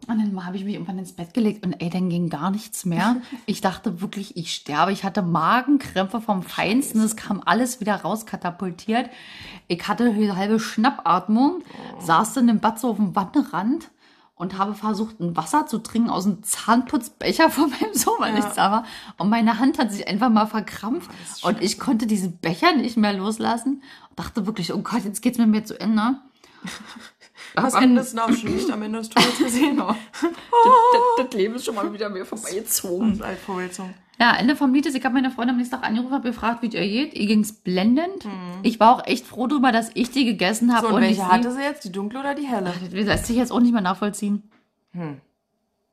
Und 0.08 0.18
dann 0.18 0.44
habe 0.44 0.56
ich 0.56 0.64
mich 0.64 0.74
irgendwann 0.74 0.98
ins 0.98 1.12
Bett 1.12 1.32
gelegt 1.32 1.64
und 1.64 1.74
ey, 1.74 1.88
dann 1.88 2.08
ging 2.08 2.28
gar 2.28 2.50
nichts 2.50 2.84
mehr. 2.84 3.18
Ich 3.46 3.60
dachte 3.60 4.00
wirklich, 4.00 4.36
ich 4.36 4.52
sterbe. 4.52 4.90
Ich 4.90 5.04
hatte 5.04 5.22
Magenkrämpfe 5.22 6.20
vom 6.20 6.42
Feinsten. 6.42 7.00
Es 7.02 7.14
kam 7.14 7.40
alles 7.44 7.80
wieder 7.80 7.96
rauskatapultiert. 7.96 9.10
Ich 9.68 9.86
hatte 9.86 10.04
eine 10.04 10.36
halbe 10.36 10.58
Schnappatmung, 10.58 11.62
saß 12.00 12.32
dann 12.34 12.48
im 12.48 12.58
Bad 12.58 12.80
so 12.80 12.90
auf 12.90 12.96
dem 12.96 13.14
Wannenrand 13.14 13.90
und 14.34 14.58
habe 14.58 14.74
versucht, 14.74 15.20
ein 15.20 15.36
Wasser 15.36 15.66
zu 15.66 15.78
trinken 15.78 16.10
aus 16.10 16.24
dem 16.24 16.42
Zahnputzbecher 16.42 17.50
von 17.50 17.70
meinem 17.70 17.94
Sohn, 17.94 18.14
weil 18.18 18.30
Ja. 18.30 18.36
nichts 18.36 18.54
da 18.56 18.70
war. 18.70 18.84
Und 19.18 19.28
meine 19.30 19.58
Hand 19.58 19.78
hat 19.78 19.92
sich 19.92 20.06
einfach 20.08 20.30
mal 20.30 20.46
verkrampft. 20.46 21.10
ist 21.22 21.44
Und 21.44 21.60
ich 21.62 21.78
konnte 21.78 22.06
diesen 22.06 22.38
Becher 22.38 22.74
nicht 22.74 22.96
mehr 22.96 23.12
loslassen. 23.12 23.82
Und 24.10 24.18
dachte 24.18 24.46
wirklich, 24.46 24.72
oh 24.72 24.78
Gott, 24.78 25.04
jetzt 25.04 25.22
geht's 25.22 25.38
mit 25.38 25.48
mir 25.48 25.64
zu 25.64 25.78
Ende. 25.80 26.16
Das 27.54 27.74
Ende 27.74 28.00
ist 28.00 28.14
noch 28.14 28.32
schon 28.32 28.54
nicht 28.54 28.70
am 28.70 28.80
Ende 28.82 29.00
des 29.00 29.10
Tunnels 29.10 29.36
gesehen. 29.38 29.76
das, 29.76 29.96
das, 30.22 31.26
das 31.26 31.34
Leben 31.34 31.54
ist 31.56 31.66
schon 31.66 31.74
mal 31.74 31.92
wieder 31.92 32.08
mir 32.08 32.24
vorbeigezogen. 32.24 33.20
Ja, 34.22 34.36
Ende 34.36 34.54
vom 34.54 34.72
Lied 34.72 34.86
ist, 34.86 34.94
ich 34.94 35.04
habe 35.04 35.14
meine 35.14 35.32
Freundin 35.32 35.54
am 35.54 35.56
nächsten 35.56 35.74
Tag 35.74 35.84
angerufen, 35.84 36.12
habe 36.14 36.28
gefragt, 36.28 36.62
wie 36.62 36.68
es 36.68 36.74
ihr 36.74 36.86
geht. 36.86 37.14
Ihr 37.14 37.26
ging's 37.26 37.54
blendend. 37.54 38.24
Ich 38.62 38.78
war 38.78 38.94
auch 38.94 39.04
echt 39.04 39.26
froh 39.26 39.48
drüber, 39.48 39.72
dass 39.72 39.90
ich 39.94 40.12
die 40.12 40.24
gegessen 40.24 40.72
habe. 40.72 40.86
So, 40.86 40.94
und 40.94 41.00
nicht 41.00 41.18
welche 41.18 41.28
hatte 41.28 41.50
sie 41.50 41.60
jetzt? 41.60 41.82
Die 41.82 41.90
dunkle 41.90 42.20
oder 42.20 42.36
die 42.36 42.46
helle? 42.46 42.72
Das 42.80 42.92
lässt 42.92 43.26
sich 43.26 43.34
jetzt 43.36 43.50
auch 43.50 43.58
nicht 43.58 43.72
mehr 43.72 43.80
nachvollziehen. 43.80 44.44
Hm. 44.92 45.20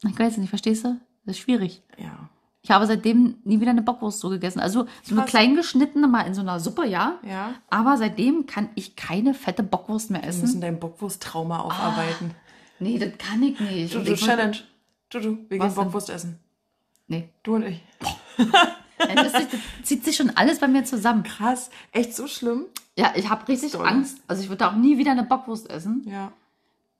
Ich 0.07 0.19
weiß 0.19 0.38
nicht, 0.38 0.50
verstehst 0.50 0.86
du? 0.86 1.00
Das 1.25 1.38
ist 1.38 1.41
schwierig. 1.41 1.81
Ja. 1.98 2.29
Ich 2.62 2.69
habe 2.69 2.86
seitdem 2.86 3.38
nie 3.45 3.62
wieder 3.62 3.71
eine 3.71 3.81
Bockwurst 3.81 4.19
so 4.19 4.29
gegessen. 4.29 4.59
Also 4.59 4.86
so 5.01 5.15
eine 5.15 5.21
Krass. 5.21 5.31
klein 5.31 5.55
geschnittene 5.55 6.07
mal 6.07 6.21
in 6.27 6.36
so 6.36 6.41
einer 6.41 6.59
Suppe, 6.59 6.86
ja. 6.86 7.15
Ja. 7.27 7.55
Aber 7.71 7.98
seitdem 7.98 8.45
kann 8.45 8.69
ich 8.75 8.95
keine 8.95 9.33
fette 9.33 9.63
Bockwurst 9.63 10.12
mehr 10.12 10.21
Wir 10.21 10.29
essen. 10.29 10.41
müssen 10.41 10.62
dein 10.62 10.79
Bockwurst-Trauma 10.79 11.62
aufarbeiten. 11.62 12.36
Nee, 12.79 13.00
das 13.00 13.17
kann 13.17 13.41
ich 13.41 13.59
nicht. 13.59 13.95
Und 13.95 14.05
Juju, 14.05 14.17
Challenge. 14.17 14.57
Juju, 15.12 15.38
wir 15.50 15.59
Was 15.59 15.74
gehen 15.74 15.75
denn? 15.75 15.86
Bockwurst 15.86 16.09
essen. 16.12 16.38
Nee. 17.07 17.29
Du 17.41 17.55
und 17.55 17.63
ich. 17.63 17.81
Ja, 18.03 18.15
Das, 18.98 19.31
zieht 19.84 20.03
sich 20.03 20.15
schon 20.17 20.29
alles 20.31 20.60
bei 20.60 20.67
mir 20.67 20.84
zusammen. 20.84 21.24
Krass. 21.24 21.69
Echt 21.93 22.13
so 22.15 22.27
schlimm? 22.27 22.65
Ja, 22.98 23.13
ich 23.15 23.29
habe 23.29 23.48
richtig. 23.48 23.74
Angst. 23.79 24.17
Also 24.27 24.43
ich 24.43 24.50
würde 24.50 24.67
auch 24.67 24.74
nie 24.75 24.98
wieder 24.98 25.12
eine 25.12 25.24
Bockwurst 25.24 25.69
essen. 25.69 26.03
Ja. 26.05 26.34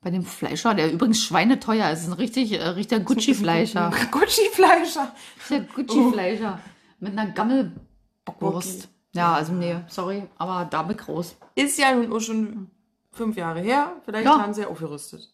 Bei 0.02 0.10
dem 0.10 0.24
Fleischer, 0.24 0.74
der 0.74 0.94
übrigens 0.94 1.22
schweineteuer 1.22 1.90
ist. 1.92 2.04
ist 2.04 2.08
ein 2.08 2.14
richtig, 2.14 2.54
äh, 2.54 2.64
richtiger 2.70 3.02
Gucci-Fleischer. 3.02 3.92
Gucci-Fleischer. 4.12 5.14
Der 5.50 5.60
Gucci-Fleischer. 5.62 6.60
Mit 7.00 7.18
einer 7.18 7.32
Gammel-Bockwurst. 7.32 8.88
Ja, 9.14 9.34
also 9.34 9.52
nee, 9.54 9.76
sorry, 9.88 10.24
aber 10.38 10.66
damit 10.70 11.00
groß. 11.00 11.36
Ist 11.56 11.78
ja 11.80 11.94
nun 11.94 12.14
auch 12.14 12.20
schon 12.22 12.70
fünf 13.12 13.36
Jahre 13.36 13.60
her. 13.60 13.94
Vielleicht 14.06 14.26
Ja. 14.26 14.40
haben 14.40 14.54
sie 14.54 14.62
ja 14.62 14.68
aufgerüstet. 14.68 15.28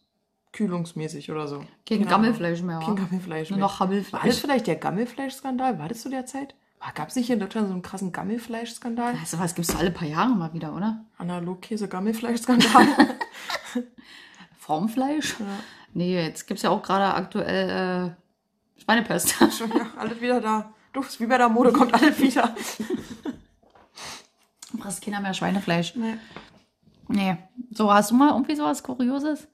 Kühlungsmäßig 0.56 1.30
oder 1.30 1.46
so. 1.46 1.58
Kein 1.86 1.98
Keine 1.98 2.06
Gammelfleisch 2.06 2.62
mehr. 2.62 2.80
Kein? 2.80 2.96
Gammelfleisch 2.96 3.50
Nur 3.50 3.58
mehr. 3.58 3.66
noch 3.66 3.78
War 3.80 3.88
das 3.88 4.10
Hammelfleisch. 4.12 4.40
vielleicht 4.40 4.66
der 4.66 4.76
Gammelfleischskandal? 4.76 5.78
War 5.78 5.88
das 5.88 6.00
zu 6.00 6.08
der 6.08 6.24
Zeit? 6.24 6.54
Gab 6.94 7.08
es 7.08 7.16
nicht 7.16 7.26
hier 7.26 7.34
in 7.34 7.40
Deutschland 7.40 7.66
so 7.68 7.72
einen 7.74 7.82
krassen 7.82 8.12
Gammelfleischskandal? 8.12 9.14
Also 9.20 9.38
was 9.38 9.54
gibt's 9.54 9.72
doch 9.72 9.80
alle 9.80 9.90
paar 9.90 10.08
Jahre 10.08 10.34
mal 10.34 10.52
wieder, 10.54 10.74
oder? 10.74 11.04
Analogkäse-Gammelfleischskandal? 11.18 12.86
Formfleisch? 14.58 15.36
Ja. 15.38 15.46
Nee, 15.92 16.14
jetzt 16.14 16.46
gibt's 16.46 16.62
ja 16.62 16.70
auch 16.70 16.82
gerade 16.82 17.12
aktuell 17.14 18.14
äh, 18.78 18.80
Schweinepest. 18.82 19.34
Schon, 19.58 19.70
ja, 19.76 19.88
alles 19.98 20.20
wieder 20.20 20.40
da. 20.40 20.72
Du, 20.92 21.02
wie 21.18 21.26
bei 21.26 21.36
der 21.36 21.48
Mode, 21.50 21.72
kommt 21.72 21.92
alles 21.92 22.18
wieder. 22.18 22.54
Frisst 24.80 25.02
keiner 25.04 25.20
mehr 25.20 25.34
Schweinefleisch. 25.34 25.94
Nee. 25.96 26.14
Nee. 27.08 27.36
So, 27.72 27.92
hast 27.92 28.10
du 28.10 28.14
mal 28.14 28.30
irgendwie 28.30 28.56
sowas 28.56 28.82
Kurioses? 28.82 29.48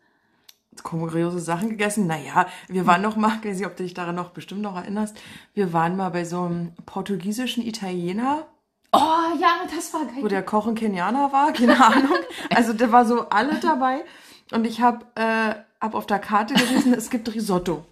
Kuriose 0.82 1.38
Sachen 1.40 1.70
gegessen. 1.70 2.06
Naja, 2.06 2.46
wir 2.68 2.86
waren 2.86 3.02
noch 3.02 3.16
mal, 3.16 3.38
ich 3.42 3.48
weiß 3.48 3.58
nicht, 3.58 3.66
ob 3.66 3.76
du 3.76 3.82
dich 3.82 3.94
daran 3.94 4.14
noch 4.14 4.30
bestimmt 4.30 4.62
noch 4.62 4.76
erinnerst, 4.76 5.16
wir 5.54 5.72
waren 5.72 5.96
mal 5.96 6.10
bei 6.10 6.24
so 6.24 6.42
einem 6.42 6.72
portugiesischen 6.86 7.64
Italiener, 7.64 8.46
Oh 8.94 9.38
ja, 9.40 9.62
das 9.74 9.94
war 9.94 10.02
wo 10.02 10.20
geil. 10.20 10.28
der 10.28 10.42
Koch 10.42 10.66
ein 10.66 10.74
Kenianer 10.74 11.32
war, 11.32 11.52
keine 11.52 11.82
Ahnung. 11.82 12.12
Also 12.54 12.74
da 12.74 12.92
war 12.92 13.06
so 13.06 13.28
alle 13.30 13.58
dabei. 13.58 14.04
Und 14.52 14.66
ich 14.66 14.82
habe 14.82 15.06
äh, 15.14 15.54
hab 15.80 15.94
auf 15.94 16.04
der 16.06 16.18
Karte 16.18 16.52
gelesen, 16.52 16.92
es 16.92 17.08
gibt 17.08 17.32
Risotto. 17.34 17.86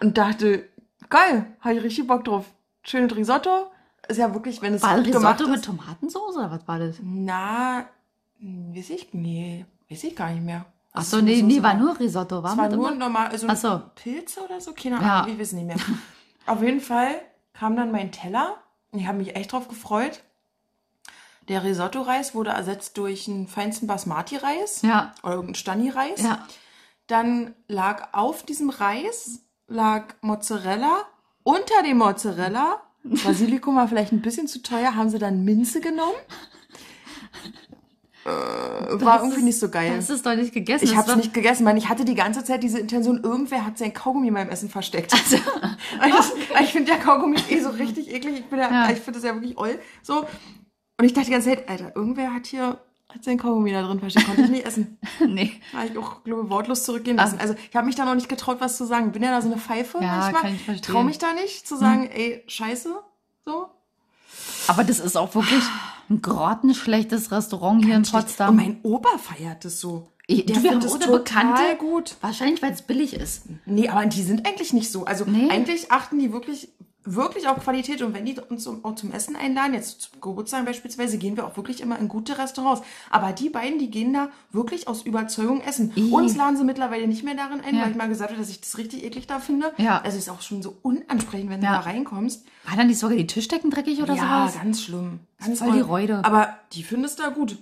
Und 0.00 0.18
dachte, 0.18 0.68
geil, 1.08 1.46
habe 1.60 1.76
ich 1.76 1.82
richtig 1.84 2.08
Bock 2.08 2.24
drauf. 2.24 2.44
Schönes 2.82 3.14
Risotto. 3.16 3.70
Ist 4.08 4.16
ja 4.18 4.34
wirklich, 4.34 4.62
wenn 4.62 4.74
es 4.74 4.82
War 4.82 4.96
gut 4.96 5.12
gemacht 5.12 5.34
Risotto 5.34 5.48
mit 5.50 5.60
ist. 5.60 5.64
Tomatensauce 5.66 6.36
oder 6.36 6.50
was 6.50 6.66
war 6.66 6.80
das? 6.80 6.96
Na, 7.02 7.84
hm, 8.40 8.74
weiß 8.74 8.90
ich, 8.90 9.14
nee, 9.14 9.64
weiß 9.88 10.02
ich 10.02 10.16
gar 10.16 10.30
nicht 10.30 10.44
mehr. 10.44 10.66
Ach 10.96 11.04
so, 11.04 11.20
nee, 11.20 11.42
nee, 11.42 11.62
war 11.62 11.74
nur 11.74 11.98
Risotto. 11.98 12.42
War 12.42 12.52
Es 12.52 12.56
war 12.58 12.68
nur 12.68 12.88
immer- 12.88 12.96
normal, 12.96 13.28
also 13.28 13.46
Ach 13.48 13.56
so. 13.56 13.82
Pilze 13.94 14.40
oder 14.40 14.60
so, 14.60 14.72
keine 14.72 14.96
Ja. 14.96 15.20
Ahnung, 15.20 15.34
ich 15.34 15.40
weiß 15.40 15.52
nicht 15.52 15.66
mehr. 15.66 15.76
Auf 16.46 16.62
jeden 16.62 16.80
Fall 16.80 17.20
kam 17.52 17.76
dann 17.76 17.92
mein 17.92 18.12
Teller. 18.12 18.56
Ich 18.92 19.06
habe 19.06 19.18
mich 19.18 19.36
echt 19.36 19.52
drauf 19.52 19.68
gefreut. 19.68 20.22
Der 21.48 21.62
Risotto-Reis 21.62 22.34
wurde 22.34 22.50
ersetzt 22.50 22.96
durch 22.98 23.28
einen 23.28 23.46
feinsten 23.46 23.86
Basmati-Reis 23.86 24.82
Ja, 24.82 25.12
oder 25.22 25.32
irgendeinen 25.34 25.54
Stani-Reis. 25.54 26.22
ja. 26.22 26.44
Dann 27.06 27.54
lag 27.68 28.08
auf 28.12 28.42
diesem 28.42 28.70
Reis 28.70 29.40
lag 29.68 30.14
Mozzarella. 30.22 31.04
Unter 31.44 31.82
dem 31.84 31.98
Mozzarella, 31.98 32.80
Basilikum 33.04 33.76
war 33.76 33.86
vielleicht 33.86 34.12
ein 34.12 34.22
bisschen 34.22 34.48
zu 34.48 34.60
teuer, 34.62 34.96
haben 34.96 35.10
sie 35.10 35.18
dann 35.20 35.44
Minze 35.44 35.80
genommen. 35.80 36.16
Äh, 38.26 39.00
war 39.04 39.22
irgendwie 39.22 39.42
nicht 39.42 39.58
so 39.58 39.68
geil. 39.68 39.92
Das 39.94 40.10
ist 40.10 40.26
doch 40.26 40.34
nicht 40.34 40.52
gegessen. 40.52 40.84
Ich 40.84 40.96
habe 40.96 41.10
es 41.10 41.16
nicht 41.16 41.32
gegessen, 41.32 41.64
weil 41.64 41.78
ich 41.78 41.88
hatte 41.88 42.04
die 42.04 42.14
ganze 42.16 42.42
Zeit 42.44 42.62
diese 42.62 42.78
Intention, 42.80 43.22
irgendwer 43.22 43.64
hat 43.64 43.78
sein 43.78 43.92
Kaugummi 43.94 44.28
in 44.28 44.34
meinem 44.34 44.50
Essen 44.50 44.68
versteckt. 44.68 45.12
Weil 46.00 46.10
ich 46.10 46.60
ich 46.62 46.72
finde 46.72 46.90
ja 46.92 46.98
Kaugummi 46.98 47.36
eh 47.48 47.60
so 47.60 47.68
richtig 47.70 48.12
eklig. 48.12 48.44
Ich, 48.50 48.56
ja, 48.56 48.70
Ja. 48.70 48.90
ich 48.90 48.98
finde 48.98 49.20
das 49.20 49.22
ja 49.28 49.34
wirklich 49.34 49.56
oll. 49.56 49.78
So. 50.02 50.20
Und 50.98 51.04
ich 51.04 51.12
dachte 51.12 51.26
die 51.26 51.32
ganze 51.32 51.50
Zeit, 51.50 51.68
Alter, 51.68 51.94
irgendwer 51.94 52.32
hat 52.34 52.46
hier 52.46 52.78
hat 53.08 53.22
sein 53.22 53.38
Kaugummi 53.38 53.70
da 53.72 53.82
drin 53.82 54.00
versteckt. 54.00 54.26
Konnte 54.26 54.42
ich 54.42 54.50
nicht 54.50 54.66
essen. 54.66 54.98
nee. 55.26 55.52
Habe 55.72 55.86
ich 55.86 55.96
auch, 55.96 56.24
glaube 56.24 56.42
ich, 56.44 56.50
wortlos 56.50 56.82
zurückgehen 56.82 57.16
lassen. 57.16 57.38
Also 57.38 57.54
ich 57.70 57.76
habe 57.76 57.86
mich 57.86 57.94
da 57.94 58.04
noch 58.04 58.14
nicht 58.16 58.28
getraut, 58.28 58.56
was 58.60 58.76
zu 58.76 58.84
sagen. 58.84 59.12
Bin 59.12 59.22
ja 59.22 59.30
da 59.30 59.40
so 59.40 59.48
eine 59.50 59.58
Pfeife 59.60 59.98
Ja, 60.00 60.16
manchmal. 60.18 60.42
kann 60.42 60.54
ich 60.54 60.64
verstehen. 60.64 60.88
Hm. 60.88 60.94
Trau 60.94 61.02
mich 61.04 61.18
da 61.18 61.32
nicht 61.32 61.66
zu 61.68 61.76
sagen, 61.76 62.08
ey, 62.12 62.42
scheiße. 62.48 62.92
So. 63.44 63.68
Aber 64.66 64.82
das 64.84 64.98
ist 64.98 65.16
auch 65.16 65.34
wirklich 65.34 65.62
ein 66.08 66.22
grottenschlechtes 66.22 67.30
Restaurant 67.32 67.84
hier 67.84 67.94
in 67.96 68.02
Und 68.02 68.12
Potsdam. 68.12 68.56
mein 68.56 68.78
Opa 68.82 69.18
feiert 69.18 69.64
das 69.64 69.80
so. 69.80 70.08
Ich- 70.28 70.46
du, 70.46 70.60
wir 70.62 70.70
haben 70.72 70.78
es 70.78 70.92
oder 70.92 71.06
Bekannte. 71.10 71.62
gut. 71.78 72.16
Wahrscheinlich, 72.20 72.60
weil 72.62 72.72
es 72.72 72.82
billig 72.82 73.14
ist. 73.14 73.42
Nee, 73.64 73.88
aber 73.88 74.06
die 74.06 74.22
sind 74.22 74.46
eigentlich 74.46 74.72
nicht 74.72 74.90
so. 74.90 75.04
Also 75.04 75.24
Nee. 75.24 75.48
eigentlich 75.50 75.92
achten 75.92 76.18
die 76.18 76.32
wirklich, 76.32 76.68
wirklich 77.06 77.48
auf 77.48 77.58
Qualität. 77.60 78.02
Und 78.02 78.12
wenn 78.14 78.24
die 78.26 78.36
uns 78.48 78.64
zum, 78.64 78.84
auch 78.84 78.94
zum 78.96 79.12
Essen 79.12 79.36
einladen, 79.36 79.72
jetzt 79.74 80.02
zum 80.02 80.20
Geburtstag 80.20 80.66
beispielsweise, 80.66 81.16
gehen 81.18 81.36
wir 81.36 81.46
auch 81.46 81.56
wirklich 81.56 81.80
immer 81.80 81.98
in 81.98 82.08
gute 82.08 82.36
Restaurants. 82.38 82.82
Aber 83.10 83.32
die 83.32 83.48
beiden, 83.48 83.78
die 83.78 83.90
gehen 83.90 84.12
da 84.12 84.28
wirklich 84.52 84.88
aus 84.88 85.02
Überzeugung 85.02 85.60
essen. 85.62 85.92
Ih. 85.96 86.10
Uns 86.10 86.36
laden 86.36 86.56
sie 86.56 86.64
mittlerweile 86.64 87.06
nicht 87.06 87.22
mehr 87.24 87.34
darin 87.34 87.60
ein, 87.60 87.74
Ja. 87.76 87.82
weil 87.84 87.90
ich 87.92 87.96
mal 87.96 88.08
gesagt 88.08 88.30
habe, 88.30 88.40
dass 88.40 88.50
ich 88.50 88.60
das 88.60 88.76
richtig 88.76 89.04
eklig 89.04 89.26
da 89.26 89.38
finde. 89.38 89.72
Ja. 89.78 90.02
Also 90.02 90.18
ist 90.18 90.28
auch 90.28 90.42
schon 90.42 90.62
so 90.62 90.76
unansprechend, 90.82 91.48
wenn 91.50 91.62
Ja. 91.62 91.78
du 91.78 91.84
da 91.84 91.90
reinkommst. 91.90 92.44
War 92.64 92.76
dann 92.76 92.88
nicht 92.88 92.98
sogar 92.98 93.16
die 93.16 93.26
Tischdecken 93.26 93.70
dreckig 93.70 94.02
oder 94.02 94.14
ja, 94.14 94.48
sowas? 94.48 94.62
ganz 94.62 94.82
schlimm. 94.82 95.20
Ganz 95.38 95.58
voll 95.60 95.72
die 95.72 95.80
Räude. 95.80 96.24
Aber 96.24 96.56
die 96.72 96.82
findest 96.82 97.18
du 97.18 97.22
da 97.22 97.28
gut. 97.30 97.56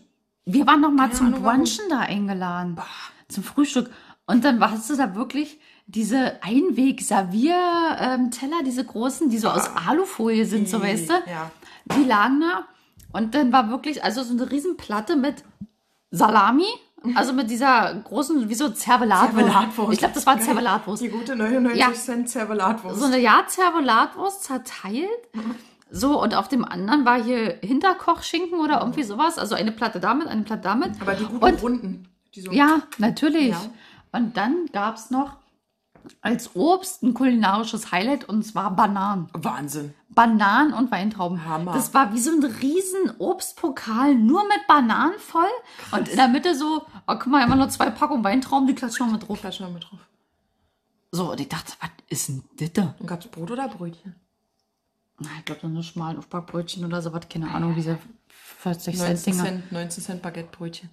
Wir 0.46 0.66
waren 0.66 0.80
noch 0.80 0.90
mal 0.90 1.04
Keine 1.08 1.12
zum 1.14 1.26
Ahnung. 1.28 1.42
Brunchen 1.42 1.84
da 1.88 2.00
eingeladen. 2.00 2.76
Zum 3.28 3.42
Frühstück. 3.44 3.90
Und 4.26 4.44
dann 4.44 4.60
hast 4.60 4.88
du 4.88 4.96
da 4.96 5.14
wirklich 5.14 5.58
diese 5.86 6.42
Einweg-Servier-Teller, 6.42 8.62
diese 8.64 8.84
großen, 8.84 9.28
die 9.30 9.38
so 9.38 9.48
aus 9.48 9.70
Alufolie 9.88 10.46
sind, 10.46 10.68
so 10.68 10.82
weißt 10.82 11.10
du? 11.10 11.14
Ja. 11.26 11.50
Die 11.96 12.04
lagen 12.04 12.40
da. 12.40 12.64
Und 13.12 13.34
dann 13.34 13.52
war 13.52 13.68
wirklich, 13.70 14.02
also 14.02 14.22
so 14.22 14.32
eine 14.32 14.50
Riesenplatte 14.50 15.16
mit 15.16 15.44
Salami. 16.10 16.66
Also 17.16 17.34
mit 17.34 17.50
dieser 17.50 17.94
großen, 17.96 18.48
wie 18.48 18.54
so 18.54 18.70
Zervelatwurst. 18.70 19.36
Zervelatwurst. 19.36 19.92
Ich 19.92 19.98
glaube, 19.98 20.14
das 20.14 20.24
war. 20.24 20.40
Zervelatwurst. 20.40 21.02
Die 21.02 21.10
gute 21.10 21.36
99 21.36 21.78
Ja. 21.78 21.92
Cent 21.92 22.30
Zervelatwurst. 22.30 22.98
So 22.98 23.04
eine 23.04 23.18
ja 23.18 23.44
Zervelatwurst 23.46 24.42
zerteilt. 24.44 25.10
So, 25.90 26.18
und 26.22 26.34
auf 26.34 26.48
dem 26.48 26.64
anderen 26.64 27.04
war 27.04 27.22
hier 27.22 27.58
Hinterkochschinken 27.62 28.58
oder 28.58 28.80
irgendwie 28.80 29.02
sowas. 29.02 29.36
Also 29.38 29.54
eine 29.54 29.70
Platte 29.70 30.00
damit, 30.00 30.28
eine 30.28 30.44
Platte 30.44 30.62
damit. 30.62 30.92
aber 31.02 31.12
die 31.12 31.26
guten 31.26 31.44
Und- 31.44 31.62
Runden. 31.62 32.08
Die 32.34 32.40
so 32.40 32.50
Ja, 32.52 32.80
natürlich. 32.96 33.50
Ja. 33.50 33.60
Und 34.12 34.38
dann 34.38 34.64
gab 34.72 34.96
es 34.96 35.10
noch 35.10 35.36
als 36.20 36.54
Obst 36.54 37.02
ein 37.02 37.14
kulinarisches 37.14 37.92
Highlight 37.92 38.28
und 38.28 38.42
zwar 38.44 38.74
Bananen. 38.74 39.28
Wahnsinn. 39.32 39.94
Bananen 40.08 40.72
und 40.72 40.90
Weintrauben. 40.90 41.44
Hammer. 41.44 41.72
Das 41.72 41.92
war 41.94 42.12
wie 42.12 42.20
so 42.20 42.30
ein 42.30 42.44
riesen 42.44 43.12
Obstpokal, 43.18 44.14
nur 44.14 44.44
mit 44.44 44.66
Bananen 44.68 45.18
voll. 45.18 45.48
Und 45.92 46.08
in 46.08 46.16
der 46.16 46.28
Mitte 46.28 46.54
so, 46.54 46.82
oh, 47.06 47.14
guck 47.14 47.26
mal, 47.26 47.44
immer 47.44 47.56
nur 47.56 47.68
zwei 47.68 47.90
Packungen 47.90 48.24
Weintrauben, 48.24 48.66
die 48.66 48.74
klatschen 48.74 49.06
noch 49.06 49.12
mit 49.12 49.26
drauf. 49.26 49.40
Klatsch 49.40 49.60
noch 49.60 49.70
mit 49.72 49.84
drauf. 49.84 49.98
So, 51.10 51.30
und 51.32 51.40
ich 51.40 51.48
dachte, 51.48 51.72
was 51.80 51.90
ist 52.08 52.28
denn 52.28 52.44
das 52.58 52.72
da? 52.72 52.94
Und 52.98 53.06
gab's 53.06 53.26
Brot 53.26 53.50
oder 53.50 53.68
Brötchen? 53.68 54.16
Na, 55.18 55.28
ich 55.38 55.44
glaube, 55.44 55.60
so 55.62 55.66
eine 55.68 55.82
schmalen 55.82 56.18
Aufbackbrötchen 56.18 56.84
oder 56.84 57.00
so 57.00 57.12
was, 57.12 57.28
keine 57.28 57.50
Ahnung, 57.50 57.74
diese 57.74 57.98
40 58.58 58.96
Cent 58.96 59.08
19 59.08 59.32
Dinger. 59.32 59.44
Cent, 59.44 59.72
19 59.72 60.04
Cent 60.04 60.22
Baguettebrötchen. 60.22 60.90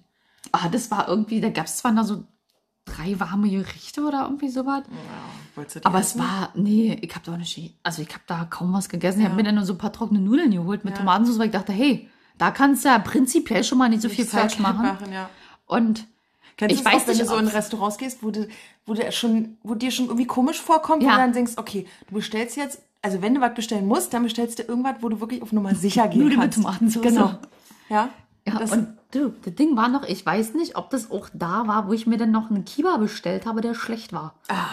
Ah, 0.52 0.68
das 0.68 0.90
war 0.90 1.08
irgendwie, 1.08 1.40
da 1.40 1.50
gab 1.50 1.66
es 1.66 1.76
zwar 1.78 1.92
noch 1.92 2.04
so 2.04 2.24
drei 2.84 3.18
warme 3.20 3.48
Gerichte 3.48 4.02
oder 4.02 4.24
irgendwie 4.24 4.48
sowas. 4.48 4.82
Wolltest 5.54 5.76
du 5.76 5.80
die 5.80 5.86
Aber 5.86 6.00
es 6.00 6.08
essen? 6.10 6.20
war, 6.20 6.50
nee, 6.54 6.98
ich 7.00 7.14
habe 7.14 7.24
da 7.24 7.32
auch 7.32 7.36
nicht, 7.38 7.74
also 7.82 8.02
ich 8.02 8.08
habe 8.08 8.22
da 8.26 8.44
kaum 8.44 8.72
was 8.72 8.88
gegessen. 8.88 9.20
Ich 9.20 9.24
habe 9.26 9.36
mir 9.36 9.44
dann 9.44 9.54
nur 9.54 9.64
so 9.64 9.74
ein 9.74 9.78
paar 9.78 9.92
trockene 9.92 10.20
Nudeln 10.20 10.50
geholt 10.50 10.84
mit 10.84 10.94
Ja. 10.94 10.98
Tomatensauce, 11.00 11.38
weil 11.38 11.46
ich 11.46 11.52
dachte, 11.52 11.72
hey, 11.72 12.08
da 12.38 12.50
kannst 12.50 12.84
du 12.84 12.88
ja 12.88 12.98
prinzipiell 12.98 13.62
schon 13.64 13.78
mal 13.78 13.88
nicht 13.88 14.02
so 14.02 14.08
viel 14.08 14.24
Nichts 14.24 14.32
falsch 14.34 14.56
verkehrt 14.56 15.00
machen. 15.00 15.12
ja. 15.12 15.28
Und 15.66 16.06
Kennst 16.58 16.74
Ich 16.74 16.80
es 16.80 16.84
weiß 16.84 17.02
auch, 17.02 17.06
wenn 17.08 17.16
nicht, 17.16 17.22
du 17.26 17.30
so 17.30 17.36
in 17.38 17.48
Restaurants 17.48 17.96
gehst, 17.98 18.22
wo, 18.22 18.30
du, 18.30 18.46
wo, 18.84 18.92
du 18.94 19.10
schon, 19.12 19.56
wo 19.62 19.74
dir 19.74 19.90
schon 19.90 20.06
irgendwie 20.06 20.26
komisch 20.26 20.60
vorkommt, 20.60 21.02
Ja. 21.02 21.12
du 21.12 21.16
dann 21.16 21.32
denkst, 21.32 21.52
okay, 21.56 21.86
du 22.08 22.14
bestellst 22.16 22.56
jetzt, 22.56 22.82
also 23.00 23.22
wenn 23.22 23.34
du 23.34 23.40
was 23.40 23.54
bestellen 23.54 23.86
musst, 23.86 24.12
dann 24.12 24.22
bestellst 24.24 24.58
du 24.58 24.64
irgendwas, 24.64 24.96
wo 25.00 25.08
du 25.08 25.18
wirklich 25.20 25.40
auf 25.40 25.52
Nummer 25.52 25.74
sicher 25.74 26.08
gehen 26.08 26.20
Nudeln 26.24 26.40
mit 26.40 26.50
kannst. 26.52 26.58
Tomatensauce. 26.58 27.02
Genau. 27.02 27.34
Ja? 27.88 28.10
ja, 28.46 28.58
Das- 28.58 28.70
und 28.72 28.88
du, 29.12 29.34
das 29.44 29.54
Ding 29.54 29.76
war 29.76 29.88
noch, 29.88 30.04
ich 30.04 30.24
weiß 30.24 30.54
nicht, 30.54 30.76
ob 30.76 30.90
das 30.90 31.10
auch 31.10 31.28
da 31.32 31.66
war, 31.68 31.88
wo 31.88 31.92
ich 31.92 32.06
mir 32.06 32.18
dann 32.18 32.32
noch 32.32 32.50
einen 32.50 32.64
Kiba 32.64 32.96
bestellt 32.96 33.46
habe, 33.46 33.60
der 33.60 33.74
schlecht 33.74 34.12
war. 34.12 34.34
Ah. 34.48 34.66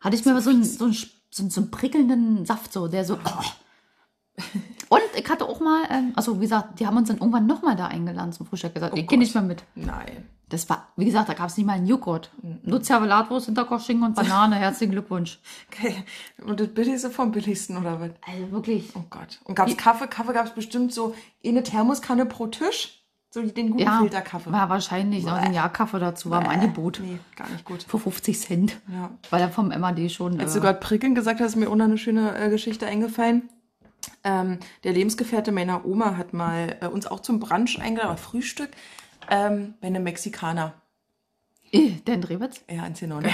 Hatte 0.00 0.16
ich 0.16 0.24
mir 0.24 0.40
so 0.40 0.50
einen, 0.50 0.64
so, 0.64 0.84
einen, 0.84 0.94
so, 0.94 1.42
einen, 1.42 1.50
so 1.50 1.60
einen 1.60 1.70
prickelnden 1.70 2.44
Saft, 2.46 2.72
so, 2.72 2.88
der 2.88 3.04
so. 3.04 3.18
Und 4.88 5.02
ich 5.16 5.28
hatte 5.28 5.46
auch 5.46 5.60
mal, 5.60 5.84
ähm, 5.90 6.12
also 6.16 6.36
wie 6.38 6.42
gesagt, 6.44 6.80
die 6.80 6.86
haben 6.86 6.96
uns 6.96 7.08
dann 7.08 7.18
irgendwann 7.18 7.46
nochmal 7.46 7.76
da 7.76 7.86
eingeladen 7.86 8.32
zum 8.32 8.46
Frühstück 8.46 8.74
gesagt, 8.74 8.96
ich 8.96 9.06
gehe 9.06 9.18
nicht 9.18 9.34
mehr 9.34 9.44
mit. 9.44 9.62
Nein. 9.74 10.28
Das 10.48 10.68
war, 10.68 10.88
wie 10.96 11.04
gesagt, 11.04 11.28
da 11.28 11.34
gab 11.34 11.48
es 11.48 11.56
nicht 11.56 11.66
mal 11.66 11.74
einen 11.74 11.86
Joghurt. 11.86 12.32
Nur 12.64 12.82
Zervelatwurst, 12.82 13.46
Hinterkochschinken 13.46 14.04
und 14.04 14.16
Banane. 14.16 14.56
Herzlichen 14.58 14.90
Glückwunsch. 14.90 15.38
Okay. 15.68 16.04
Und 16.44 16.58
das 16.58 16.68
Billigste 16.68 17.10
vom 17.10 17.30
Billigsten, 17.30 17.76
oder 17.76 18.00
was? 18.00 18.10
Also 18.26 18.50
wirklich. 18.50 18.90
Oh 18.96 19.04
Gott. 19.10 19.40
Und 19.44 19.54
gab's 19.54 19.76
Kaffee? 19.76 20.08
Kaffee 20.08 20.32
gab's 20.32 20.52
bestimmt 20.52 20.92
so 20.92 21.14
eine 21.46 21.62
Thermoskanne 21.62 22.26
pro 22.26 22.48
Tisch. 22.48 22.99
So 23.32 23.42
den 23.42 23.70
guten 23.70 23.82
Ja, 23.84 23.98
Filterkaffee. 24.00 24.50
war 24.50 24.68
wahrscheinlich 24.68 25.24
noch 25.24 25.34
ein 25.34 25.54
Jahrkaffee 25.54 26.00
dazu, 26.00 26.30
war 26.30 26.42
im 26.42 26.48
Angebot. 26.50 27.00
Nee, 27.00 27.18
gar 27.36 27.48
nicht 27.48 27.64
gut. 27.64 27.84
Für 27.84 27.98
50 28.00 28.38
Cent. 28.40 28.80
Ja. 28.92 29.10
Weil 29.30 29.40
er 29.42 29.50
vom 29.50 29.68
MAD 29.68 30.10
schon. 30.10 30.40
Als 30.40 30.52
äh, 30.52 30.54
du 30.58 30.62
gerade 30.62 30.80
prickeln 30.80 31.14
gesagt 31.14 31.38
hast, 31.40 31.50
ist 31.50 31.56
mir 31.56 31.68
auch 31.70 31.76
noch 31.76 31.84
eine 31.84 31.96
schöne 31.98 32.36
äh, 32.36 32.50
Geschichte 32.50 32.86
eingefallen. 32.86 33.48
Ähm, 34.24 34.58
der 34.82 34.92
Lebensgefährte 34.94 35.52
meiner 35.52 35.84
Oma 35.84 36.16
hat 36.16 36.32
mal 36.32 36.76
äh, 36.80 36.86
uns 36.88 37.06
auch 37.06 37.20
zum 37.20 37.38
Brunch 37.38 37.80
eingeladen, 37.80 38.16
Frühstück, 38.18 38.70
ähm, 39.30 39.74
bei 39.80 39.86
einem 39.86 40.02
Mexikaner. 40.02 40.74
äh, 41.70 41.90
der 42.06 42.14
in 42.16 42.22
Drewitz? 42.22 42.62
Ja, 42.68 42.84
in 42.84 42.94
Zenone. 42.96 43.30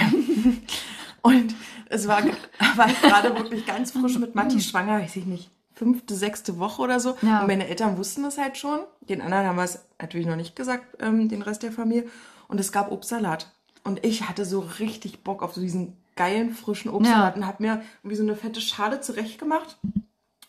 Und 1.23 1.55
es 1.89 2.07
war, 2.07 2.23
war 2.75 2.87
gerade 3.01 3.35
wirklich 3.35 3.65
ganz 3.65 3.91
frisch 3.91 4.19
mit 4.19 4.35
Matti 4.35 4.61
schwanger, 4.61 4.99
weiß 5.01 5.15
ich 5.15 5.25
nicht, 5.25 5.49
fünfte, 5.77 6.15
sechste 6.15 6.57
Woche 6.59 6.81
oder 6.81 6.99
so. 6.99 7.17
Ja. 7.21 7.41
Und 7.41 7.47
meine 7.47 7.67
Eltern 7.67 7.97
wussten 7.97 8.23
das 8.23 8.37
halt 8.37 8.57
schon. 8.57 8.79
Den 9.01 9.21
anderen 9.21 9.45
haben 9.45 9.55
wir 9.57 9.63
es 9.63 9.79
natürlich 10.01 10.27
noch 10.27 10.35
nicht 10.35 10.55
gesagt, 10.55 10.85
ähm, 11.01 11.29
den 11.29 11.41
Rest 11.41 11.63
der 11.63 11.71
Familie. 11.71 12.09
Und 12.47 12.59
es 12.59 12.71
gab 12.71 12.91
Obstsalat. 12.91 13.51
Und 13.83 14.03
ich 14.03 14.27
hatte 14.27 14.43
so 14.45 14.59
richtig 14.79 15.23
Bock 15.23 15.43
auf 15.43 15.53
so 15.53 15.61
diesen 15.61 15.95
geilen, 16.15 16.53
frischen 16.53 16.89
Obstsalat 16.91 17.35
Ja. 17.35 17.41
und 17.41 17.47
habe 17.47 17.63
mir 17.63 17.81
irgendwie 18.03 18.17
so 18.17 18.23
eine 18.23 18.35
fette 18.35 18.59
Schale 18.59 19.01
zurechtgemacht. 19.01 19.77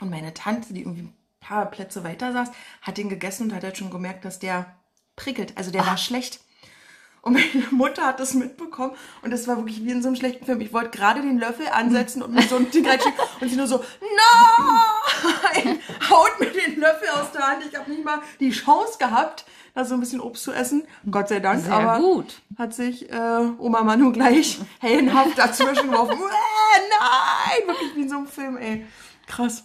Und 0.00 0.10
meine 0.10 0.32
Tante, 0.32 0.72
die 0.72 0.80
irgendwie 0.80 1.02
ein 1.02 1.14
paar 1.40 1.66
Plätze 1.66 2.04
weiter 2.04 2.32
saß, 2.32 2.50
hat 2.82 2.96
den 2.98 3.08
gegessen 3.08 3.44
und 3.44 3.54
hat 3.54 3.64
halt 3.64 3.76
schon 3.76 3.90
gemerkt, 3.90 4.24
dass 4.24 4.38
der 4.38 4.74
prickelt. 5.16 5.52
Also 5.56 5.70
der 5.70 5.86
war 5.86 5.98
schlecht. 5.98 6.40
Und 7.20 7.32
meine 7.34 7.66
Mutter 7.72 8.06
hat 8.06 8.20
das 8.20 8.32
mitbekommen 8.34 8.92
und 9.22 9.30
das 9.32 9.48
war 9.48 9.56
wirklich 9.56 9.84
wie 9.84 9.90
in 9.90 10.02
so 10.02 10.08
einem 10.08 10.16
schlechten 10.16 10.46
Film. 10.46 10.60
Ich 10.60 10.72
wollte 10.72 10.90
gerade 10.96 11.20
den 11.20 11.38
Löffel 11.38 11.66
ansetzen 11.68 12.22
und 12.22 12.32
mir 12.32 12.42
so 12.42 12.56
ein 12.56 12.70
Ding 12.70 12.86
reinschicken 12.88 13.18
und 13.40 13.48
sie 13.50 13.56
nur 13.56 13.66
so, 13.66 13.78
no! 13.78 13.84
Rein, 15.24 15.78
haut 16.10 16.40
mir 16.40 16.46
den 16.50 16.80
Löffel 16.80 17.08
aus 17.10 17.32
der 17.32 17.42
Hand. 17.46 17.62
Ich 17.70 17.78
habe 17.78 17.90
nicht 17.90 18.04
mal 18.04 18.20
die 18.40 18.50
Chance 18.50 18.98
gehabt, 18.98 19.44
da 19.74 19.84
so 19.84 19.94
ein 19.94 20.00
bisschen 20.00 20.20
Obst 20.20 20.42
zu 20.44 20.52
essen. 20.52 20.84
Gott 21.10 21.28
sei 21.28 21.40
Dank. 21.40 21.64
Sehr 21.64 21.72
aber 21.72 21.98
gut. 22.00 22.40
hat 22.58 22.74
sich 22.74 23.10
äh, 23.10 23.40
Oma 23.58 23.82
Manu 23.82 24.12
gleich 24.12 24.58
hellenhaft 24.80 25.36
dazwischen 25.38 25.90
geworfen. 25.90 26.14
Äh, 26.18 26.80
nein! 26.90 27.68
Wirklich 27.68 27.96
wie 27.96 28.02
in 28.02 28.08
so 28.08 28.16
einem 28.16 28.26
Film, 28.26 28.56
ey. 28.56 28.86
Krass. 29.26 29.64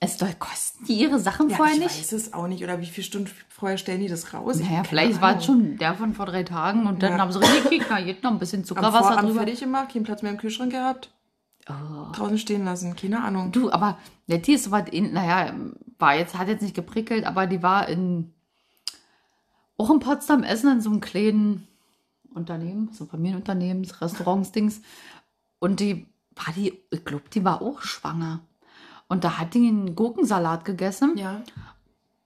Es 0.00 0.18
soll 0.18 0.34
kosten 0.38 0.84
die 0.84 0.94
ihre 0.96 1.18
Sachen 1.18 1.48
Ja, 1.48 1.56
vorher 1.56 1.74
ich 1.76 1.80
nicht? 1.80 1.98
weiß 1.98 2.12
es 2.12 2.34
auch 2.34 2.46
nicht. 2.46 2.62
Oder 2.62 2.78
wie 2.80 2.84
viele 2.86 3.04
Stunden 3.06 3.30
vorher 3.48 3.78
stellen 3.78 4.00
die 4.00 4.08
das 4.08 4.34
raus? 4.34 4.60
Ich 4.60 4.68
Naja, 4.68 4.84
vielleicht 4.84 5.22
war 5.22 5.38
es 5.38 5.46
schon 5.46 5.78
der 5.78 5.94
von 5.94 6.12
vor 6.12 6.26
drei 6.26 6.42
Tagen 6.42 6.86
und 6.86 7.02
dann 7.02 7.12
Ja. 7.12 7.18
haben 7.18 7.32
sie 7.32 7.38
richtig 7.38 7.62
gekriegt, 7.62 7.86
na, 7.88 7.98
jetzt 8.00 8.22
noch 8.22 8.32
ein 8.32 8.38
bisschen 8.38 8.60
am 8.60 8.64
Zuckerwasser 8.66 8.98
Vorabend 8.98 9.30
drüber. 9.30 9.40
fertig 9.40 9.60
gemacht, 9.60 9.92
keinen 9.92 10.02
Platz 10.04 10.20
mehr 10.20 10.32
im 10.32 10.36
Kühlschrank 10.38 10.72
gehabt. 10.72 11.10
Draußen 11.66 12.38
stehen 12.38 12.64
lassen, 12.64 12.94
keine 12.96 13.22
Ahnung. 13.22 13.46
Oh. 13.48 13.50
Du, 13.50 13.72
aber 13.72 13.98
Letty 14.26 14.54
ist 14.54 14.64
soweit, 14.64 14.88
in, 14.90 15.12
naja, 15.12 15.54
war 15.98 16.14
jetzt, 16.16 16.36
hat 16.36 16.48
jetzt 16.48 16.62
nicht 16.62 16.74
geprickelt, 16.74 17.24
aber 17.24 17.46
die 17.46 17.62
war 17.62 17.88
in, 17.88 18.32
auch 19.78 19.90
in 19.90 20.00
Potsdam 20.00 20.42
essen 20.42 20.70
in 20.72 20.80
so 20.80 20.90
einem 20.90 21.00
kleinen 21.00 21.66
Unternehmen, 22.34 22.90
so 22.92 23.06
Familienunternehmen, 23.06 23.84
Restaurants-Dings. 23.84 24.82
Und 25.58 25.80
die 25.80 26.06
war 26.36 26.52
die, 26.54 26.78
ich 26.90 27.04
glaube, 27.04 27.24
die 27.32 27.44
war 27.44 27.62
auch 27.62 27.80
schwanger. 27.80 28.40
Und 29.08 29.24
da 29.24 29.38
hat 29.38 29.54
die 29.54 29.66
einen 29.68 29.94
Gurkensalat 29.94 30.64
gegessen. 30.64 31.16
Ja. 31.16 31.42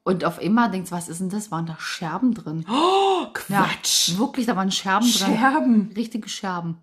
Und 0.05 0.25
auf 0.25 0.39
einmal 0.39 0.71
denkt 0.71 0.89
sie, 0.89 0.95
was 0.95 1.09
ist 1.09 1.21
denn 1.21 1.29
das? 1.29 1.51
Waren 1.51 1.67
da 1.67 1.77
Scherben 1.79 2.33
drin? 2.33 2.65
Oh, 2.69 3.27
Ja, 3.49 3.65
Quatsch. 3.65 4.17
wirklich, 4.19 4.47
da 4.47 4.57
waren 4.57 4.73
Scherben 4.73 5.07
drin. 5.07 5.37
Scherben. 5.37 5.93
Richtige 5.95 6.29
Scherben. 6.29 6.79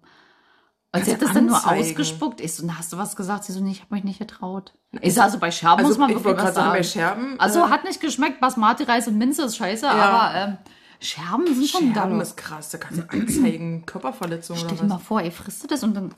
Und 0.96 1.06
sie 1.06 1.14
hat 1.14 1.22
das 1.22 1.34
dann 1.34 1.46
nur 1.46 1.68
ausgespuckt. 1.68 2.42
Ich 2.42 2.54
so, 2.56 2.66
na, 2.66 2.78
hast 2.78 2.92
du 2.94 2.98
was 2.98 3.16
gesagt? 3.16 3.44
Sie 3.44 3.52
so, 3.54 3.60
nee, 3.62 3.72
ich 3.72 3.82
habe 3.82 3.94
mich 3.96 4.04
nicht 4.04 4.20
getraut. 4.20 4.74
Ich 5.02 5.14
so, 5.14 5.22
also 5.22 5.38
bei 5.40 5.52
Scherben 5.52 5.84
muss 5.84 5.92
Also, 5.92 6.02
man 6.02 6.10
ich 6.12 6.24
wirklich 6.24 6.46
was 6.46 6.56
sagen, 6.56 6.72
bei 6.72 6.84
Scherben. 6.84 7.40
also 7.40 7.60
äh, 7.66 7.70
hat 7.70 7.84
nicht 7.84 8.00
geschmeckt, 8.02 8.40
Basmati, 8.40 8.84
Reis 8.84 9.08
und 9.08 9.18
Minze 9.18 9.44
ist 9.44 9.58
scheiße, 9.58 9.90
aber 9.90 10.36
ähm, 10.36 10.58
Scherben 11.00 11.46
sind 11.54 11.68
schon 11.68 11.94
da. 11.94 12.02
Scherben 12.02 12.22
ist 12.22 12.38
krass, 12.38 12.70
da 12.70 12.78
kannst 12.78 13.02
du 13.02 13.10
anzeigen. 13.10 13.86
Körperverletzung 13.86 14.56
Stell 14.56 14.70
oder 14.70 14.75
dir 14.78 14.82
was? 14.84 14.90
mal 14.90 14.98
vor, 15.00 15.22
ey, 15.22 15.32
frisst 15.32 15.64
du 15.64 15.68
das 15.68 15.84
und 15.84 15.94
dann 15.94 16.14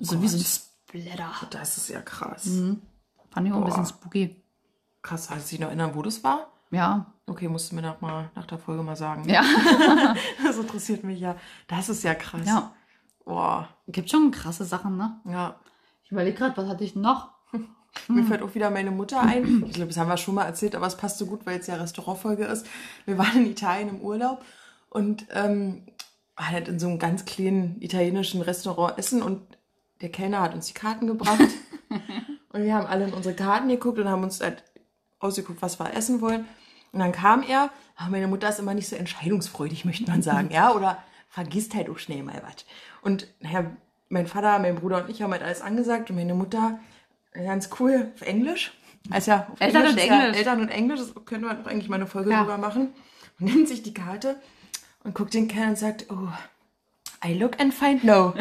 so 0.00 0.22
wie 0.22 0.28
so 0.28 0.38
ein 0.38 0.44
Splatter. 0.44 1.30
Das 1.50 1.76
ist 1.76 1.88
ja 1.88 2.00
krass. 2.00 2.46
Mhm. 2.46 2.80
Fand 3.30 3.46
ich 3.46 3.52
auch 3.52 3.58
ein 3.58 3.64
bisschen 3.64 3.86
spooky. 3.86 4.42
Krass, 5.02 5.28
kannst 5.28 5.46
du 5.46 5.50
dich 5.50 5.60
noch 5.60 5.68
erinnern, 5.68 5.90
wo 5.94 6.02
das 6.02 6.22
war? 6.24 6.48
Ja, 6.70 7.06
Okay, 7.26 7.46
musst 7.46 7.70
du 7.70 7.74
mir 7.76 7.82
nach, 7.82 8.00
mal, 8.00 8.30
nach 8.34 8.46
der 8.46 8.56
Folge 8.58 8.82
mal 8.82 8.96
sagen. 8.96 9.28
ja, 9.28 9.42
Das 10.46 10.56
interessiert 10.56 11.04
mich 11.04 11.20
ja. 11.20 11.36
Das 11.66 11.90
ist 11.90 12.02
ja 12.02 12.14
krass. 12.14 12.40
ja. 12.46 12.72
Boah, 13.28 13.68
Gibt 13.86 14.10
schon 14.10 14.30
krasse 14.30 14.64
Sachen, 14.64 14.96
ne? 14.96 15.20
ja. 15.26 15.56
Ich 16.02 16.10
überlege 16.10 16.38
gerade, 16.38 16.56
was 16.56 16.66
hatte 16.66 16.82
ich 16.82 16.96
noch? 16.96 17.28
Mir 18.08 18.24
fällt 18.24 18.40
auch 18.40 18.54
wieder 18.54 18.70
meine 18.70 18.90
Mutter 18.90 19.20
ein. 19.20 19.64
Ich 19.66 19.74
glaube, 19.74 19.88
das 19.88 19.98
haben 19.98 20.08
wir 20.08 20.16
schon 20.16 20.34
mal 20.34 20.46
erzählt, 20.46 20.74
aber 20.74 20.86
es 20.86 20.96
passt 20.96 21.18
so 21.18 21.26
gut, 21.26 21.44
weil 21.44 21.60
es 21.60 21.66
ja 21.66 21.74
Restaurantfolge 21.74 22.46
ist. 22.46 22.66
Wir 23.04 23.18
waren 23.18 23.36
in 23.36 23.50
Italien 23.50 23.90
im 23.90 24.00
Urlaub 24.00 24.42
und 24.88 25.26
ähm, 25.34 25.82
waren 26.36 26.50
halt 26.50 26.68
in 26.68 26.78
so 26.78 26.88
einem 26.88 26.98
ganz 26.98 27.26
kleinen 27.26 27.76
italienischen 27.82 28.40
Restaurant 28.40 28.96
essen 28.96 29.20
und 29.20 29.42
der 30.00 30.08
Kellner 30.08 30.40
hat 30.40 30.54
uns 30.54 30.68
die 30.68 30.72
Karten 30.72 31.06
gebracht. 31.06 31.38
und 32.52 32.62
wir 32.62 32.74
haben 32.74 32.86
alle 32.86 33.08
in 33.08 33.12
unsere 33.12 33.34
Karten 33.34 33.68
geguckt 33.68 33.98
und 33.98 34.08
haben 34.08 34.22
uns 34.22 34.40
halt 34.40 34.64
ausgeguckt, 35.18 35.60
was 35.60 35.78
wir 35.78 35.92
essen 35.92 36.22
wollen. 36.22 36.46
Und 36.92 37.00
dann 37.00 37.12
kam 37.12 37.42
er, 37.42 37.68
meine 38.08 38.26
Mutter 38.26 38.48
ist 38.48 38.58
immer 38.58 38.72
nicht 38.72 38.88
so 38.88 38.96
entscheidungsfreudig, 38.96 39.84
möchte 39.84 40.10
man 40.10 40.22
sagen, 40.22 40.48
ja, 40.50 40.72
oder 40.72 40.96
vergisst 41.38 41.74
halt 41.76 41.88
auch 41.88 41.98
schnell 41.98 42.24
mal 42.24 42.42
was. 42.44 42.64
Und 43.00 43.28
naja, 43.38 43.70
mein 44.08 44.26
Vater, 44.26 44.58
mein 44.58 44.74
Bruder 44.74 45.04
und 45.04 45.10
ich 45.10 45.22
haben 45.22 45.30
halt 45.30 45.42
alles 45.44 45.62
angesagt 45.62 46.10
und 46.10 46.16
meine 46.16 46.34
Mutter, 46.34 46.80
ganz 47.32 47.70
cool, 47.78 48.10
auf 48.16 48.22
Englisch. 48.22 48.72
Also 49.10 49.30
ja, 49.30 49.46
auf 49.52 49.60
Eltern 49.60 49.86
und 49.86 49.96
ist 49.96 50.04
ja 50.06 50.20
Englisch. 50.20 50.36
Eltern 50.38 50.60
und 50.62 50.68
Englisch, 50.68 50.98
das 50.98 51.24
können 51.26 51.44
wir 51.44 51.52
auch 51.52 51.66
eigentlich 51.66 51.88
mal 51.88 51.94
eine 51.96 52.08
Folge 52.08 52.30
Ja. 52.32 52.40
drüber 52.40 52.58
machen. 52.58 52.92
Und 53.38 53.46
nimmt 53.54 53.68
sich 53.68 53.84
die 53.84 53.94
Karte 53.94 54.34
und 55.04 55.14
guckt 55.14 55.32
den 55.32 55.46
Kerl 55.46 55.68
und 55.68 55.78
sagt, 55.78 56.06
oh, 56.10 56.28
I 57.24 57.34
look 57.34 57.60
and 57.60 57.72
find 57.72 58.02
no. 58.02 58.34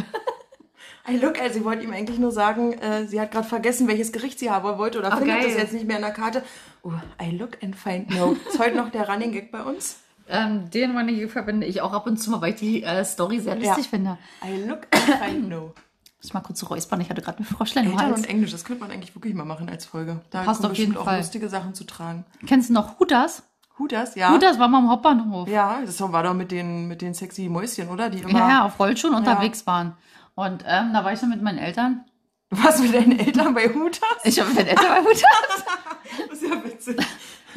I 1.08 1.18
look, 1.18 1.40
also 1.40 1.60
sie 1.60 1.66
wollte 1.66 1.84
ihm 1.84 1.94
eigentlich 1.94 2.18
nur 2.18 2.32
sagen, 2.32 2.74
äh, 2.74 3.06
sie 3.06 3.22
hat 3.22 3.32
gerade 3.32 3.48
vergessen, 3.48 3.88
welches 3.88 4.12
Gericht 4.12 4.40
sie 4.40 4.50
haben 4.50 4.78
wollte 4.80 4.98
oder 4.98 5.14
Ach, 5.14 5.20
findet 5.20 5.46
das 5.46 5.54
jetzt 5.54 5.74
nicht 5.74 5.86
mehr 5.86 5.98
in 5.98 6.02
der 6.02 6.14
Karte. 6.14 6.42
Oh, 6.82 6.94
I 7.22 7.30
look 7.30 7.64
and 7.64 7.76
find 7.76 8.10
no. 8.10 8.36
Ist 8.50 8.58
heute 8.58 8.76
noch 8.76 8.90
der 8.90 9.08
Running 9.08 9.32
Gag 9.34 9.52
bei 9.52 9.62
uns? 9.62 9.98
Ähm, 10.30 10.70
den 10.70 10.94
meine 10.94 11.28
verbinde 11.30 11.66
ich 11.68 11.82
auch 11.82 11.94
ab 11.94 12.06
und 12.08 12.18
zu 12.18 12.32
mal, 12.32 12.42
weil 12.42 12.54
ich 12.54 12.60
die 12.60 12.84
äh, 12.84 13.04
Story 13.06 13.40
sehr 13.40 13.56
lustig 13.56 13.86
Ja. 13.86 13.90
finde. 13.90 14.18
I 14.46 14.68
look 14.68 14.82
and 14.92 15.04
find 15.24 15.50
no. 15.50 15.74
Muss 16.18 16.26
ich 16.26 16.34
mal 16.34 16.42
kurz 16.42 16.68
räuspern, 16.70 17.00
ich 17.00 17.10
hatte 17.10 17.22
gerade 17.22 17.38
eine 17.38 17.46
Froschlein 17.46 17.86
im 17.86 17.92
Eltern 17.92 18.08
Hals. 18.08 18.18
und 18.22 18.26
Englisch, 18.30 18.52
das 18.52 18.66
könnte 18.66 18.82
man 18.84 18.92
eigentlich 18.92 19.14
wirklich 19.16 19.34
mal 19.36 19.46
machen 19.46 19.70
als 19.70 19.86
Folge. 19.86 20.22
Da 20.32 20.44
Passt 20.44 20.66
auf 20.66 20.74
jeden 20.74 20.90
bestimmt 20.94 20.98
auch 20.98 21.06
Fall. 21.06 21.18
lustige 21.20 21.48
Sachen 21.48 21.74
zu 21.76 21.84
tragen. 21.84 22.26
Kennst 22.46 22.70
du 22.70 22.74
noch 22.74 23.00
Hudas? 23.00 23.44
Hudas, 23.80 24.16
ja. 24.16 24.32
Hudas 24.34 24.58
war 24.58 24.68
mal 24.68 24.80
am 24.80 24.90
Hauptbahnhof. 24.90 25.48
Ja, 25.48 25.80
das 25.86 26.02
war 26.02 26.24
doch 26.24 26.34
mit 26.34 26.52
den, 26.52 26.88
mit 26.88 27.02
den 27.04 27.14
sexy 27.14 27.48
Mäuschen, 27.48 27.90
oder? 27.90 28.10
Die 28.10 28.20
immer. 28.20 28.32
Ja, 28.40 28.50
ja, 28.50 28.66
auf 28.66 28.80
Rollschuhen 28.80 29.14
unterwegs 29.14 29.68
waren. 29.68 29.96
Und 30.34 30.64
ähm, 30.68 30.92
da 30.94 31.04
war 31.06 31.14
ich 31.14 31.20
dann 31.20 31.30
mit 31.30 31.44
meinen 31.44 31.60
Eltern. 31.60 32.04
Du 32.50 32.64
warst 32.64 32.82
mit 32.82 32.94
deinen 32.96 33.20
Eltern 33.20 33.54
bei 33.54 33.70
Hutas? 33.70 34.02
Ich 34.24 34.40
habe 34.40 34.50
mit 34.50 34.58
meinen 34.58 34.68
Eltern 34.70 34.88
bei 34.90 35.02
Hudas. 35.02 35.22
Das 36.30 36.42
ist 36.42 36.50
ja 36.50 36.64
witzig. 36.64 36.98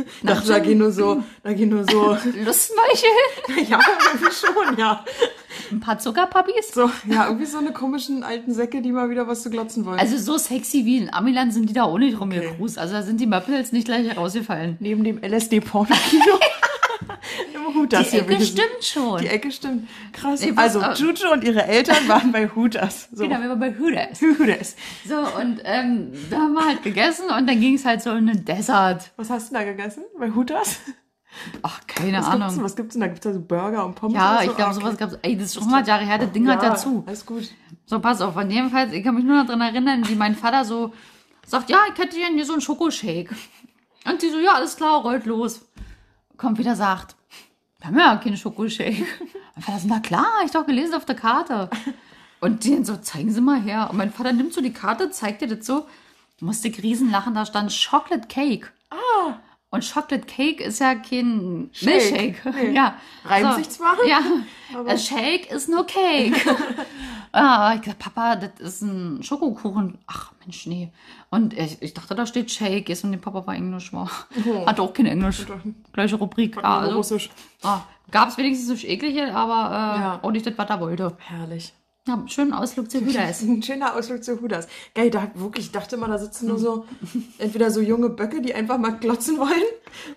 Da 0.22 0.58
gehen 0.58 0.78
nur 0.78 0.92
so, 0.92 1.22
da 1.42 1.52
gehen 1.52 1.68
nur 1.68 1.84
so, 1.84 2.10
Lustmolche, 2.44 3.06
ja, 3.70 3.78
irgendwie 4.12 4.32
schon, 4.32 4.78
ja. 4.78 5.04
ein 5.70 5.80
paar 5.80 5.98
Zuckerpuppies. 5.98 6.72
So, 6.74 6.90
ja, 7.08 7.26
irgendwie 7.26 7.46
so 7.46 7.58
eine 7.58 7.72
komischen 7.72 8.22
alten 8.22 8.52
Säcke, 8.52 8.82
die 8.82 8.92
mal 8.92 9.10
wieder 9.10 9.28
was 9.28 9.42
zu 9.42 9.50
glotzen 9.50 9.84
wollen. 9.84 9.98
Also 9.98 10.16
so 10.18 10.38
sexy 10.38 10.84
wie 10.84 10.98
in 10.98 11.12
Amiland 11.12 11.52
sind 11.52 11.68
die 11.68 11.74
da 11.74 11.84
auch 11.84 11.98
nicht 11.98 12.20
rumgecruised. 12.20 12.78
Also 12.78 12.94
da 12.94 13.02
sind 13.02 13.20
die 13.20 13.26
Möppels 13.26 13.72
nicht 13.72 13.86
gleich 13.86 14.06
herausgefallen. 14.06 14.76
Neben 14.80 15.04
dem 15.04 15.20
LSD-Porno-Kino. 15.22 16.38
Im 17.54 17.74
Hutas 17.74 18.10
Die 18.10 18.18
Ecke 18.18 18.26
gewesen. 18.34 18.46
stimmt 18.58 18.84
schon. 18.84 19.20
Die 19.20 19.26
Ecke 19.28 19.50
stimmt. 19.52 19.88
Krass. 20.12 20.40
Nee, 20.40 20.52
also, 20.56 20.80
auf. 20.80 20.98
Juju 20.98 21.32
und 21.32 21.44
ihre 21.44 21.64
Eltern 21.64 22.08
waren 22.08 22.32
bei 22.32 22.48
Hutas. 22.48 23.08
So. 23.12 23.24
Genau, 23.24 23.40
wir 23.40 23.48
waren 23.48 23.60
bei 23.60 23.74
Hudas. 23.78 24.20
Hutas. 24.38 24.76
So, 25.06 25.16
und 25.40 25.60
ähm, 25.64 26.12
da 26.30 26.38
haben 26.38 26.52
wir 26.54 26.64
halt 26.64 26.82
gegessen 26.82 27.24
und 27.26 27.46
dann 27.46 27.60
ging 27.60 27.74
es 27.74 27.84
halt 27.84 28.02
so 28.02 28.10
in 28.12 28.26
den 28.26 28.44
Desert. 28.44 29.10
Was 29.16 29.30
hast 29.30 29.50
du 29.50 29.54
da 29.54 29.64
gegessen? 29.64 30.04
Bei 30.18 30.30
Hutas? 30.30 30.78
Ach, 31.62 31.80
keine 31.86 32.18
Was 32.18 32.30
gibt's? 32.30 32.42
Ahnung. 32.42 32.64
was 32.64 32.76
gibt's 32.76 32.92
denn 32.94 33.00
da? 33.02 33.06
Gibt's 33.06 33.22
da 33.22 33.32
so 33.32 33.40
Burger 33.40 33.84
und 33.86 33.94
Pommes? 33.94 34.14
Ja, 34.16 34.40
so? 34.42 34.50
ich 34.50 34.56
glaube, 34.56 34.70
Ah, 34.70 34.74
sowas 34.74 34.94
okay. 34.94 35.04
gab's. 35.04 35.18
Ey, 35.22 35.36
das 35.36 35.46
ist 35.46 35.54
schon 35.54 35.62
100 35.64 35.86
Jahre 35.86 36.04
her, 36.04 36.18
das 36.18 36.32
Ding 36.32 36.48
hat 36.48 36.62
ja, 36.62 36.70
dazu. 36.70 37.04
Alles 37.06 37.24
gut. 37.24 37.48
So, 37.86 38.00
pass 38.00 38.20
auf. 38.20 38.34
Und 38.36 38.50
jedenfalls, 38.50 38.92
ich 38.92 39.04
kann 39.04 39.14
mich 39.14 39.24
nur 39.24 39.36
noch 39.36 39.46
daran 39.46 39.60
erinnern, 39.62 40.08
wie 40.08 40.16
mein 40.16 40.34
Vater 40.34 40.64
so 40.64 40.92
sagt, 41.46 41.70
ja, 41.70 41.78
ich 41.92 41.98
hätte 42.00 42.16
hier 42.16 42.44
so 42.44 42.52
einen 42.52 42.60
Schokoshake. 42.62 43.30
Und 44.06 44.22
die 44.22 44.30
so, 44.30 44.38
ja, 44.38 44.54
alles 44.54 44.76
klar, 44.76 45.02
rollt 45.02 45.26
los. 45.26 45.60
Kommt 46.40 46.56
wieder, 46.56 46.74
sagt, 46.74 47.16
wir 47.80 47.88
haben 47.88 47.98
ja 47.98 48.16
keinen 48.16 48.38
Schokoshake. 48.38 49.06
Mein 49.54 49.62
Vater 49.62 49.78
so, 49.78 49.88
na 49.88 50.00
klar, 50.00 50.26
ich 50.42 50.52
doch 50.52 50.64
gelesen 50.64 50.94
auf 50.94 51.04
der 51.04 51.14
Karte. 51.14 51.68
Und 52.40 52.66
dann 52.66 52.82
so, 52.86 52.96
zeigen 52.96 53.30
Sie 53.30 53.42
mal 53.42 53.60
her. 53.60 53.88
Und 53.90 53.98
mein 53.98 54.10
Vater 54.10 54.32
nimmt 54.32 54.54
so 54.54 54.62
die 54.62 54.72
Karte, 54.72 55.10
zeigt 55.10 55.42
dir 55.42 55.48
das 55.48 55.66
so. 55.66 55.86
Musste 56.40 56.68
riesen 56.68 57.10
lachen, 57.10 57.34
da 57.34 57.44
stand 57.44 57.70
Chocolate 57.70 58.26
Cake. 58.28 58.68
Ah. 58.88 59.34
Und 59.72 59.88
Chocolate 59.88 60.26
Cake 60.26 60.64
ist 60.64 60.80
ja 60.80 60.96
kein 60.96 61.70
Shake. 61.72 61.86
Milchshake. 61.86 62.54
Nee. 62.54 62.70
Ja. 62.74 62.94
Reimt 63.24 63.54
sich 63.54 63.70
zwar, 63.70 63.94
Ja. 64.04 64.20
aber- 64.76 64.90
A 64.90 64.98
Shake 64.98 65.50
ist 65.52 65.68
nur 65.68 65.86
Cake. 65.86 66.34
ah, 67.32 67.72
ich 67.76 67.82
gesagt, 67.82 68.00
Papa, 68.00 68.34
das 68.36 68.50
ist 68.58 68.82
ein 68.82 69.22
Schokokuchen. 69.22 69.98
Ach, 70.08 70.32
Mensch, 70.40 70.66
nee. 70.66 70.90
Und 71.30 71.56
ich, 71.56 71.80
ich 71.82 71.94
dachte, 71.94 72.16
da 72.16 72.26
steht 72.26 72.50
Shake. 72.50 72.88
Ist 72.88 73.04
und 73.04 73.12
der 73.12 73.18
Papa 73.20 73.46
war 73.46 73.54
Englisch 73.54 73.92
war. 73.92 74.10
Hat 74.66 74.80
auch 74.80 74.92
kein 74.92 75.06
Englisch. 75.06 75.46
Gleiche 75.92 76.16
Rubrik. 76.16 76.56
Ja, 76.56 76.62
Nur 76.62 76.70
also, 76.80 76.96
Russisch. 76.96 77.30
ah, 77.62 77.82
Gab 78.10 78.28
es 78.30 78.36
wenigstens 78.38 78.70
nicht 78.70 78.88
eklige, 78.88 79.32
aber 79.32 79.68
äh, 79.70 80.00
Ja. 80.00 80.18
auch 80.22 80.32
nicht 80.32 80.44
das, 80.44 80.54
was 80.56 80.68
er 80.68 80.80
wollte. 80.80 81.16
Herrlich. 81.20 81.72
Ja, 82.10 82.22
schönen 82.28 82.52
Ausflug 82.52 82.90
zu 82.90 83.00
Hüders. 83.00 83.42
Ein 83.42 83.62
schöner 83.62 83.94
Ausflug 83.94 84.22
zu 84.24 84.40
Hudas. 84.40 84.66
Geil, 84.94 85.10
da 85.10 85.30
wirklich, 85.34 85.66
ich 85.66 85.72
dachte 85.72 85.96
immer, 85.96 86.08
da 86.08 86.18
sitzen 86.18 86.48
nur 86.48 86.58
so, 86.58 86.84
entweder 87.38 87.70
so 87.70 87.80
junge 87.80 88.10
Böcke, 88.10 88.40
die 88.42 88.54
einfach 88.54 88.78
mal 88.78 88.90
glotzen 88.98 89.38
wollen, 89.38 89.62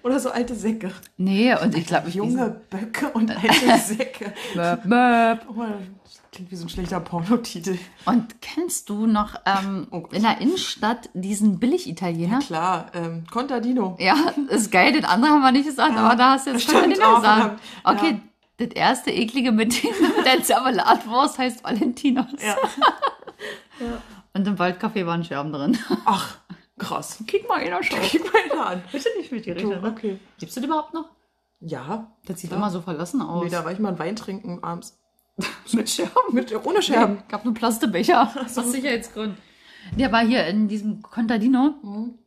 oder 0.04 0.20
so 0.20 0.30
alte 0.32 0.56
Säcke. 0.56 0.92
Nee, 1.18 1.56
und 1.62 1.78
ich 1.78 1.86
glaube, 1.86 2.10
Junge 2.10 2.62
Böcke 2.70 3.10
und 3.10 3.30
alte 3.32 3.78
Säcke. 3.86 4.34
Möp, 4.56 4.86
möp. 4.86 5.46
Oh, 5.50 5.64
das 6.04 6.22
klingt 6.32 6.52
wie 6.52 6.56
so 6.56 6.66
ein 6.66 6.70
schlechter 6.70 7.00
Pornotitel. 7.00 7.78
Und 8.06 8.42
kennst 8.42 8.90
du 8.90 9.06
noch 9.06 9.36
ähm, 9.46 9.88
Oh 9.92 10.04
in 10.12 10.24
der 10.24 10.42
Innenstadt 10.42 11.10
diesen 11.14 11.60
Billig-Italiener? 11.60 12.40
Klar, 12.40 12.88
ähm, 12.94 13.24
Contadino. 13.32 13.96
Ja, 14.00 14.16
ist 14.50 14.72
geil. 14.72 15.00
Das 15.00 15.10
andere 15.10 15.32
haben 15.32 15.42
wir 15.42 15.52
nicht 15.52 15.68
gesagt, 15.68 15.96
aber 15.98 16.16
da 16.16 16.32
hast 16.34 16.48
du 16.48 16.52
jetzt 16.52 16.68
Contadino 16.68 17.16
gesagt. 17.16 17.60
Okay, 17.84 18.10
Ja. 18.12 18.20
Das 18.66 18.74
erste 18.76 19.12
eklige 19.12 19.52
mit, 19.52 19.84
dem- 19.84 19.92
mit 20.18 20.26
der 20.26 20.42
Zermelatwurst 20.44 21.38
heißt 21.38 21.64
Valentinos. 21.64 22.26
Ja. 23.80 24.02
Und 24.34 24.48
im 24.48 24.56
Waldcafé 24.58 25.06
waren 25.06 25.24
Scherben 25.24 25.52
drin. 25.52 25.78
Ach, 26.06 26.38
krass. 26.78 27.24
Kick 27.28 27.48
mal 27.50 27.60
einer 27.60 27.84
schon. 27.84 28.00
Gib 28.10 28.24
mal 28.32 28.42
einen 28.42 28.60
an. 28.78 28.84
Bitte 28.92 29.10
nicht 29.18 29.32
mit 29.32 29.46
dir 29.46 29.56
Du, 29.56 29.68
reden. 29.70 29.86
okay. 29.86 30.20
Gibst 30.40 30.56
du 30.56 30.62
die 30.62 30.68
überhaupt 30.68 30.94
noch? 30.94 31.10
Ja. 31.60 32.16
Das 32.26 32.40
sieht 32.40 32.52
Ja. 32.52 32.58
immer 32.58 32.70
so 32.70 32.82
verlassen 32.82 33.22
aus. 33.22 33.44
Nee, 33.44 33.50
da 33.50 33.66
war 33.66 33.72
ich 33.72 33.80
mal 33.80 33.90
einen 33.90 34.00
Wein 34.00 34.16
trinken 34.16 34.64
abends. 34.64 34.98
mit 35.74 35.90
Scherben. 35.90 36.12
Mit, 36.34 36.54
ohne 36.66 36.82
Scherben. 36.82 37.24
Gab 37.28 37.44
nur 37.46 37.54
Plastebecher. 37.54 38.32
Aus 38.46 38.56
Sicherheitsgründen. 38.56 39.38
Der 39.98 40.12
war 40.12 40.26
hier 40.26 40.46
in 40.48 40.68
diesem 40.68 41.02
Contadino. 41.02 41.74
Mhm. 41.82 42.20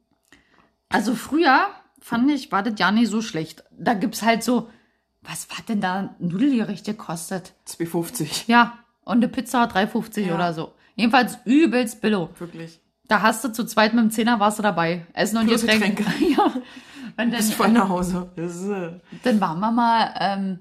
Also 0.88 1.14
früher 1.14 1.68
fand 2.00 2.30
ich, 2.30 2.52
war 2.52 2.62
das 2.62 2.74
ja 2.78 2.90
nicht 2.90 3.08
so 3.10 3.22
schlecht. 3.22 3.64
Da 3.70 3.94
gibt's 3.94 4.22
halt 4.22 4.42
so, 4.44 4.68
was 5.28 5.48
hat 5.56 5.68
denn 5.68 5.80
da 5.80 6.14
Nudelgericht 6.18 6.84
gekostet? 6.86 7.54
2,50. 7.68 8.44
Ja, 8.46 8.74
und 9.04 9.18
eine 9.18 9.28
Pizza 9.28 9.64
3,50 9.64 10.20
Ja. 10.26 10.34
oder 10.34 10.52
so. 10.54 10.72
Jedenfalls 10.94 11.38
übelst 11.44 12.00
billo. 12.00 12.30
Wirklich. 12.38 12.80
Da 13.08 13.22
hast 13.22 13.44
du 13.44 13.52
zu 13.52 13.64
zweit 13.64 13.94
mit 13.94 14.02
dem 14.02 14.10
Zehner 14.10 14.40
warst 14.40 14.58
du 14.58 14.62
dabei. 14.62 15.06
Essen 15.12 15.36
und 15.38 15.46
Plus 15.46 15.62
Getränke. 15.62 16.04
ja. 16.36 16.44
Und 17.18 17.30
Bis 17.30 17.48
dann, 17.48 17.56
voll 17.56 17.68
nach 17.68 17.88
Hause. 17.88 18.30
Äh, 18.36 19.18
dann 19.22 19.40
waren 19.40 19.60
wir 19.60 19.70
mal, 19.70 20.14
ähm, 20.18 20.58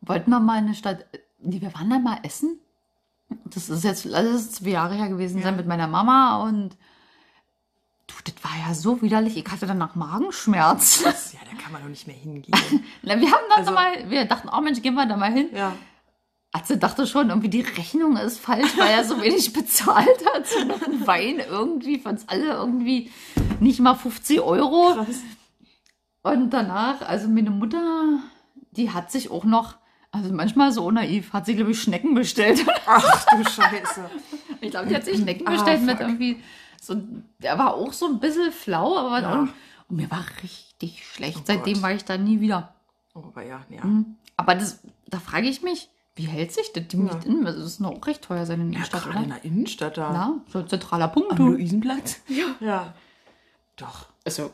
wollten 0.00 0.30
wir 0.30 0.40
mal 0.40 0.58
in 0.58 0.66
eine 0.66 0.74
Stadt, 0.74 1.04
nee, 1.40 1.60
wir 1.60 1.74
waren 1.74 1.90
da 1.90 1.98
mal 1.98 2.18
essen. 2.22 2.58
Das 3.44 3.68
ist 3.68 3.84
jetzt, 3.84 4.06
das 4.06 4.24
ist 4.26 4.54
zwei 4.56 4.70
Jahre 4.70 4.94
her 4.94 5.08
gewesen 5.08 5.38
Ja. 5.38 5.44
sein 5.44 5.56
mit 5.56 5.66
meiner 5.66 5.88
Mama 5.88 6.42
und 6.44 6.76
das 8.34 8.44
war 8.44 8.52
ja 8.68 8.74
so 8.74 9.00
widerlich. 9.02 9.36
Ich 9.36 9.46
hatte 9.50 9.66
danach 9.66 9.94
Magenschmerz. 9.94 11.02
ja, 11.04 11.10
da 11.12 11.62
kann 11.62 11.72
man 11.72 11.82
doch 11.82 11.88
nicht 11.88 12.06
mehr 12.06 12.16
hingehen. 12.16 12.52
Na, 13.02 13.18
wir 13.20 13.30
haben 13.30 13.44
dann 13.50 13.58
Also- 13.60 13.72
mal, 13.72 14.10
wir 14.10 14.24
dachten, 14.24 14.48
oh 14.56 14.60
Mensch, 14.60 14.82
gehen 14.82 14.94
wir 14.94 15.06
da 15.06 15.16
mal 15.16 15.32
hin. 15.32 15.48
ja. 15.52 15.72
Atze 16.50 16.78
dachte 16.78 17.06
schon, 17.06 17.28
irgendwie 17.28 17.50
die 17.50 17.60
Rechnung 17.60 18.16
ist 18.16 18.38
falsch, 18.40 18.78
weil 18.78 18.88
er 18.88 19.04
so 19.04 19.20
wenig 19.22 19.52
bezahlt 19.52 20.24
hat. 20.32 20.46
So 20.46 20.58
einen 20.60 21.06
Wein 21.06 21.40
irgendwie, 21.46 21.98
von 21.98 22.12
uns 22.12 22.26
alle 22.26 22.46
irgendwie 22.54 23.10
nicht 23.60 23.80
mal 23.80 23.94
50 23.94 24.40
Euro. 24.40 24.94
Krass. 24.94 25.18
Und 26.22 26.50
danach, 26.50 27.02
also 27.02 27.28
meine 27.28 27.50
Mutter, 27.50 28.20
die 28.72 28.90
hat 28.90 29.12
sich 29.12 29.30
auch 29.30 29.44
noch, 29.44 29.74
also 30.10 30.32
manchmal 30.32 30.72
so 30.72 30.90
naiv, 30.90 31.34
hat 31.34 31.44
sie, 31.44 31.54
glaube 31.54 31.72
ich, 31.72 31.82
Schnecken 31.82 32.14
bestellt. 32.14 32.64
Ach 32.86 33.26
du 33.26 33.44
Scheiße. 33.44 34.08
Ich 34.62 34.70
glaube, 34.70 34.86
die 34.88 34.94
hat 34.94 35.04
sich 35.04 35.18
Schnecken 35.18 35.46
Ah, 35.46 35.50
bestellt 35.50 35.82
mit 35.82 35.98
fuck. 35.98 36.06
irgendwie, 36.08 36.42
so, 36.80 36.96
der 37.38 37.58
war 37.58 37.74
auch 37.74 37.92
so 37.92 38.06
ein 38.06 38.20
bisschen 38.20 38.52
flau, 38.52 38.96
aber 38.98 39.20
Ja. 39.22 39.32
auch, 39.42 39.48
und 39.88 39.96
mir 39.96 40.10
war 40.10 40.24
richtig 40.42 41.06
schlecht. 41.06 41.38
Oh 41.38 41.44
Seitdem 41.44 41.74
Gott. 41.74 41.82
war 41.82 41.92
ich 41.92 42.04
da 42.04 42.16
nie 42.18 42.40
wieder. 42.40 42.74
Oh, 43.14 43.20
aber 43.28 43.42
ja, 43.42 43.64
ja. 43.70 43.82
Hm. 43.82 44.16
Aber 44.36 44.54
das, 44.54 44.80
da 45.08 45.18
frage 45.18 45.48
ich 45.48 45.62
mich, 45.62 45.88
wie 46.14 46.26
hält 46.26 46.52
sich 46.52 46.72
das? 46.72 46.88
Die 46.88 46.96
Ja. 46.96 47.02
nicht 47.14 47.24
in, 47.24 47.44
das 47.44 47.56
ist 47.56 47.80
noch 47.80 48.06
recht 48.06 48.22
teuer 48.22 48.44
sein 48.46 48.60
in 48.60 48.70
der 48.72 48.80
Ja, 48.80 48.86
Stadt, 48.86 49.04
gerade 49.04 49.18
in 49.18 49.24
oder? 49.26 49.34
der 49.36 49.44
Innenstadt 49.44 49.96
da. 49.96 50.12
Ja, 50.12 50.34
so 50.52 50.58
ein 50.60 50.68
zentraler 50.68 51.08
Punkt. 51.08 51.32
Am. 51.32 51.38
Luisenplatz? 51.52 52.20
Ja. 52.28 52.46
Ja. 52.60 52.94
Doch. 53.76 54.06
Also, 54.24 54.50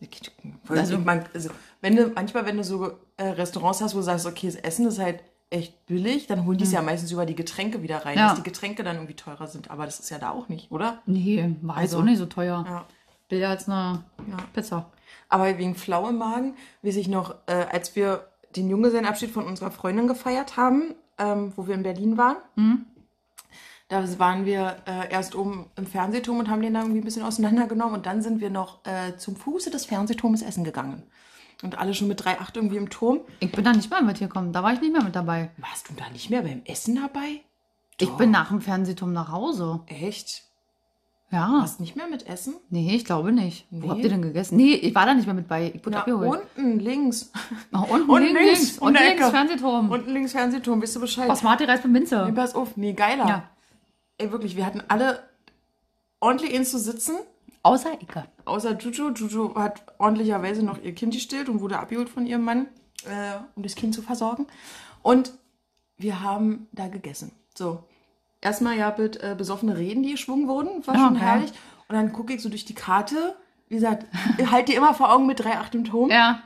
Also- 0.00 0.30
also, 0.68 0.98
man, 0.98 1.24
also, 1.32 1.50
wenn 1.80 1.96
du, 1.96 2.08
manchmal, 2.08 2.44
wenn 2.44 2.56
du 2.58 2.64
so 2.64 2.92
äh, 3.16 3.28
Restaurants 3.28 3.80
hast, 3.80 3.94
wo 3.94 3.98
du 3.98 4.04
sagst, 4.04 4.26
okay, 4.26 4.46
das 4.48 4.56
Essen 4.56 4.86
ist 4.86 4.98
halt 4.98 5.22
echt 5.50 5.86
billig, 5.86 6.26
dann 6.26 6.44
holen 6.44 6.58
die 6.58 6.64
es 6.64 6.72
ja 6.72 6.82
meistens 6.82 7.12
über 7.12 7.24
die 7.26 7.36
Getränke 7.36 7.82
wieder 7.82 8.04
rein, 8.04 8.14
Hm. 8.14 8.18
Ja. 8.20 8.28
dass 8.30 8.36
die 8.38 8.42
Getränke 8.42 8.82
dann 8.82 8.96
irgendwie 8.96 9.14
teurer 9.14 9.46
sind. 9.46 9.70
Aber 9.70 9.84
das 9.84 10.00
ist 10.00 10.10
ja 10.10 10.18
da 10.18 10.30
auch 10.30 10.48
nicht, 10.48 10.70
oder? 10.72 11.02
nee, 11.06 11.54
war 11.62 11.76
jetzt 11.76 11.92
Also, 11.92 11.98
auch 11.98 12.02
nicht 12.04 12.18
so 12.18 12.26
teuer. 12.26 12.64
Ja. 12.66 12.84
Billiger 13.28 13.50
als 13.50 13.68
eine 13.68 14.04
Ja. 14.30 14.36
Pizza. 14.52 14.90
Aber 15.28 15.56
wegen 15.58 15.74
Flau 15.74 16.08
im 16.08 16.18
Magen, 16.18 16.54
weiß 16.82 16.96
ich 16.96 17.08
noch, 17.08 17.34
äh, 17.46 17.66
als 17.70 17.96
wir 17.96 18.28
den 18.54 18.68
Junggesellenabschied 18.70 19.30
von 19.30 19.44
unserer 19.44 19.70
Freundin 19.70 20.06
gefeiert 20.08 20.56
haben, 20.56 20.94
ähm, 21.18 21.52
wo 21.56 21.66
wir 21.66 21.74
in 21.74 21.82
Berlin 21.82 22.16
waren, 22.16 22.36
Mhm. 22.54 22.86
da 23.88 24.18
waren 24.18 24.44
wir 24.46 24.76
äh, 24.86 25.10
erst 25.12 25.34
oben 25.34 25.66
im 25.76 25.86
Fernsehturm 25.86 26.38
und 26.40 26.50
haben 26.50 26.62
den 26.62 26.74
da 26.74 26.80
irgendwie 26.80 27.00
ein 27.00 27.04
bisschen 27.04 27.22
auseinandergenommen 27.24 27.94
und 27.94 28.06
dann 28.06 28.22
sind 28.22 28.40
wir 28.40 28.50
noch 28.50 28.84
äh, 28.84 29.16
zum 29.16 29.36
Fuße 29.36 29.70
des 29.70 29.84
Fernsehturmes 29.86 30.42
essen 30.42 30.64
gegangen. 30.64 31.02
Und 31.62 31.78
alle 31.78 31.94
schon 31.94 32.08
mit 32.08 32.20
3,8 32.22 32.54
irgendwie 32.56 32.76
im 32.76 32.90
Turm. 32.90 33.20
Ich 33.40 33.50
bin 33.52 33.64
da 33.64 33.72
nicht 33.72 33.90
mehr 33.90 34.02
mit 34.02 34.18
hier 34.18 34.28
gekommen. 34.28 34.52
Da 34.52 34.62
war 34.62 34.72
ich 34.74 34.80
nicht 34.80 34.92
mehr 34.92 35.02
mit 35.02 35.16
dabei. 35.16 35.50
Warst 35.56 35.88
du 35.88 35.94
da 35.94 36.08
nicht 36.10 36.28
mehr 36.30 36.42
beim 36.42 36.62
Essen 36.66 36.96
dabei? 36.96 37.40
Ich 37.98 38.08
Doch. 38.08 38.18
bin 38.18 38.30
nach 38.30 38.48
dem 38.48 38.60
Fernsehturm 38.60 39.12
nach 39.14 39.32
Hause. 39.32 39.80
Echt? 39.86 40.42
Ja. 41.32 41.48
Warst 41.60 41.80
nicht 41.80 41.96
mehr 41.96 42.06
mit 42.08 42.26
Essen? 42.28 42.54
Nee, 42.68 42.94
ich 42.94 43.04
glaube 43.06 43.32
nicht. 43.32 43.66
Wo 43.70 43.86
Nee. 43.86 43.88
habt 43.90 44.00
ihr 44.02 44.10
denn 44.10 44.22
gegessen? 44.22 44.56
Nee, 44.56 44.74
ich 44.74 44.94
war 44.94 45.06
da 45.06 45.14
nicht 45.14 45.24
mehr 45.26 45.34
mit 45.34 45.48
bei. 45.48 45.68
Ich 45.74 45.80
wurde 45.80 45.90
Na, 45.92 45.98
abgeholt. 46.00 46.42
unten 46.56 46.78
links. 46.78 47.32
Ah, 47.72 47.80
unten 47.80 48.08
Und 48.10 48.22
links, 48.22 48.38
links, 48.40 48.60
links. 48.60 48.78
die 48.78 48.84
links, 48.86 49.20
Ecke. 49.22 49.30
Fernsehturm. 49.30 49.90
Unten 49.90 50.10
links 50.12 50.32
Fernsehturm, 50.32 50.82
wisst 50.82 50.96
ihr 50.96 51.00
Bescheid? 51.00 51.26
Basmati 51.26 51.64
Reis 51.64 51.82
mit 51.84 51.92
Minze. 51.92 52.24
Nee, 52.26 52.32
pass 52.32 52.54
auf, 52.54 52.76
nee, 52.76 52.92
geiler. 52.92 53.26
Ja. 53.26 53.42
Ey, 54.18 54.30
wirklich, 54.30 54.56
wir 54.56 54.64
hatten 54.66 54.82
alle 54.88 55.20
ordentlich 56.20 56.52
ins 56.54 56.70
zu 56.70 56.78
sitzen. 56.78 57.16
Außer 57.62 57.94
Icke. 58.00 58.24
Außer 58.46 58.76
Juju. 58.78 59.10
Juju 59.10 59.54
hat 59.54 59.82
ordentlicherweise 59.98 60.64
noch 60.64 60.82
ihr 60.82 60.94
Kind 60.94 61.12
gestillt 61.14 61.48
und 61.48 61.60
wurde 61.60 61.78
abgeholt 61.78 62.08
von 62.08 62.26
ihrem 62.26 62.42
Mann, 62.44 62.66
äh, 63.04 63.36
um 63.54 63.62
das 63.62 63.74
Kind 63.74 63.94
zu 63.94 64.02
versorgen. 64.02 64.46
Und 65.02 65.32
wir 65.98 66.20
haben 66.22 66.68
da 66.72 66.88
gegessen. 66.88 67.32
So, 67.54 67.84
erstmal 68.40 68.76
ja 68.76 68.94
mit 68.96 69.16
äh, 69.22 69.34
besoffene 69.36 69.76
Reden, 69.76 70.02
die 70.02 70.12
geschwungen 70.12 70.48
wurden. 70.48 70.86
War 70.86 70.94
Ja, 70.94 71.04
schon 71.06 71.14
ja. 71.16 71.20
herrlich. 71.20 71.50
Und 71.88 71.94
dann 71.94 72.12
gucke 72.12 72.32
ich 72.34 72.42
so 72.42 72.48
durch 72.48 72.64
die 72.64 72.74
Karte. 72.74 73.36
Wie 73.68 73.74
gesagt, 73.76 74.06
halt 74.50 74.68
dir 74.68 74.76
immer 74.76 74.94
vor 74.94 75.12
Augen 75.12 75.26
mit 75.26 75.40
3,8 75.40 75.74
im 75.74 75.84
Turm. 75.84 76.10
Ja. 76.10 76.42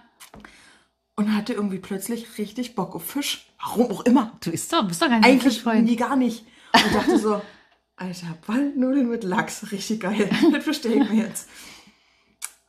Und 1.17 1.35
hatte 1.37 1.53
irgendwie 1.53 1.79
plötzlich 1.79 2.39
richtig 2.39 2.75
Bock 2.75 2.95
auf 2.95 3.05
Fisch. 3.05 3.47
Warum 3.63 3.91
auch 3.91 4.01
immer. 4.07 4.33
Du 4.43 4.51
isst 4.51 4.73
doch, 4.73 4.87
bist 4.89 5.03
doch 5.03 5.09
gar 5.09 5.17
nicht 5.19 5.27
ein 5.27 5.33
Eigentlich 5.33 5.55
Fischfreund. 5.55 5.85
nie 5.85 5.97
gar 5.97 6.17
nicht. 6.17 6.47
Und 6.73 6.95
dachte 6.95 7.19
so, 7.19 7.43
Alter, 7.97 8.39
Waldnudeln 8.47 9.09
mit 9.11 9.23
Lachs, 9.25 9.71
richtig 9.73 10.01
geil. 10.01 10.31
Das 10.53 10.65
bestelle 10.65 11.03
ich 11.05 11.11
mir 11.11 11.25
jetzt. 11.27 11.49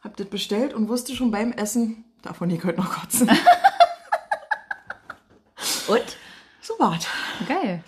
Hab 0.02 0.18
das 0.18 0.28
bestellt 0.28 0.74
und 0.74 0.90
wusste 0.90 1.16
schon 1.16 1.32
beim 1.32 1.52
Essen, 1.52 2.06
davon 2.22 2.50
ich 2.50 2.64
heute 2.64 2.80
noch 2.82 2.92
kotzen. 2.92 3.30
Und? 5.88 6.18
So 6.62 6.74
war's. 6.80 7.06
Geil. 7.48 7.84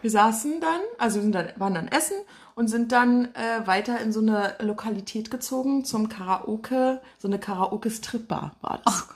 Wir 0.00 0.10
saßen 0.10 0.60
dann, 0.60 0.80
also 0.98 1.20
sind 1.20 1.32
dann, 1.32 1.52
waren 1.56 1.74
dann 1.74 1.88
essen 1.88 2.16
und 2.54 2.68
sind 2.68 2.92
dann 2.92 3.34
äh, 3.34 3.66
weiter 3.66 4.00
in 4.00 4.12
so 4.12 4.20
eine 4.20 4.54
Lokalität 4.60 5.30
gezogen 5.30 5.84
zum 5.84 6.08
Karaoke, 6.08 7.00
so 7.18 7.26
eine 7.26 7.38
Karaoke-Strip-Bar 7.38 8.54
war 8.60 8.80
das. 8.84 9.08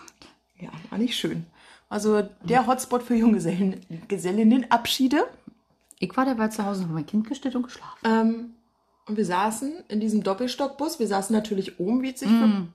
Ja, 0.59 0.71
war 0.91 0.99
nicht 0.99 1.17
schön. 1.17 1.47
Also 1.89 2.23
der 2.43 2.67
Hotspot 2.67 3.03
für 3.03 3.15
Junggesellen, 3.15 3.85
Gesellinnenabschiede. 4.09 5.27
Ich 5.99 6.17
war 6.17 6.25
dabei 6.25 6.49
zu 6.49 6.65
Hause, 6.65 6.83
habe 6.83 6.95
mein 6.95 7.07
Kind 7.07 7.29
gestillt 7.29 7.55
und 7.55 7.65
geschlafen. 7.65 7.99
Ähm, 8.05 8.55
und 9.13 9.17
wir 9.19 9.27
saßen 9.27 9.73
in 9.89 10.01
diesem 10.01 10.23
Doppelstockbus. 10.23 10.99
Wir 10.99 11.07
saßen 11.07 11.35
natürlich 11.37 11.79
oben, 11.79 12.03
wie 12.03 12.13
es 12.13 12.21
sich 12.21 12.29
für 12.29 12.67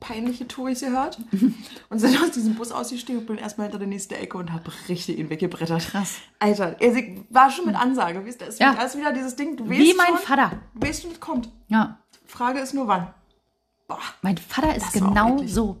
peinliche 0.00 0.46
Touris 0.48 0.80
gehört. 0.80 1.18
und 1.90 1.98
sind 1.98 2.20
aus 2.22 2.30
diesem 2.30 2.54
Bus 2.54 2.72
ausgestiegen 2.72 3.20
und 3.20 3.26
bin 3.26 3.36
erstmal 3.38 3.66
hinter 3.66 3.78
der 3.78 3.88
nächsten 3.88 4.14
Ecke 4.14 4.38
und 4.38 4.52
habe 4.52 4.70
richtig 4.88 5.18
ihn 5.18 5.28
weggebrettert. 5.30 5.82
Krass. 5.88 6.16
Alter, 6.38 6.80
ich 6.80 7.20
war 7.30 7.50
schon 7.50 7.66
mit 7.66 7.74
Ansage. 7.74 8.24
Wisst 8.24 8.40
ihr, 8.40 8.48
es 8.48 8.58
Ja. 8.58 8.72
ist 8.82 8.96
wieder 8.96 9.12
dieses 9.12 9.36
Ding, 9.36 9.56
du 9.56 9.68
weißt 9.68 9.78
Wie 9.80 9.94
mein 9.94 10.06
schon, 10.08 10.18
Vater. 10.18 10.52
du 10.74 10.86
weißt 10.86 11.02
schon, 11.02 11.10
es 11.12 11.20
kommt. 11.20 11.50
Ja. 11.68 11.98
Frage 12.26 12.60
ist 12.60 12.74
nur 12.74 12.86
wann. 12.88 13.08
Boah, 13.88 13.98
Mein 14.22 14.38
Vater 14.38 14.74
ist 14.76 14.92
genau 14.92 15.42
so. 15.46 15.78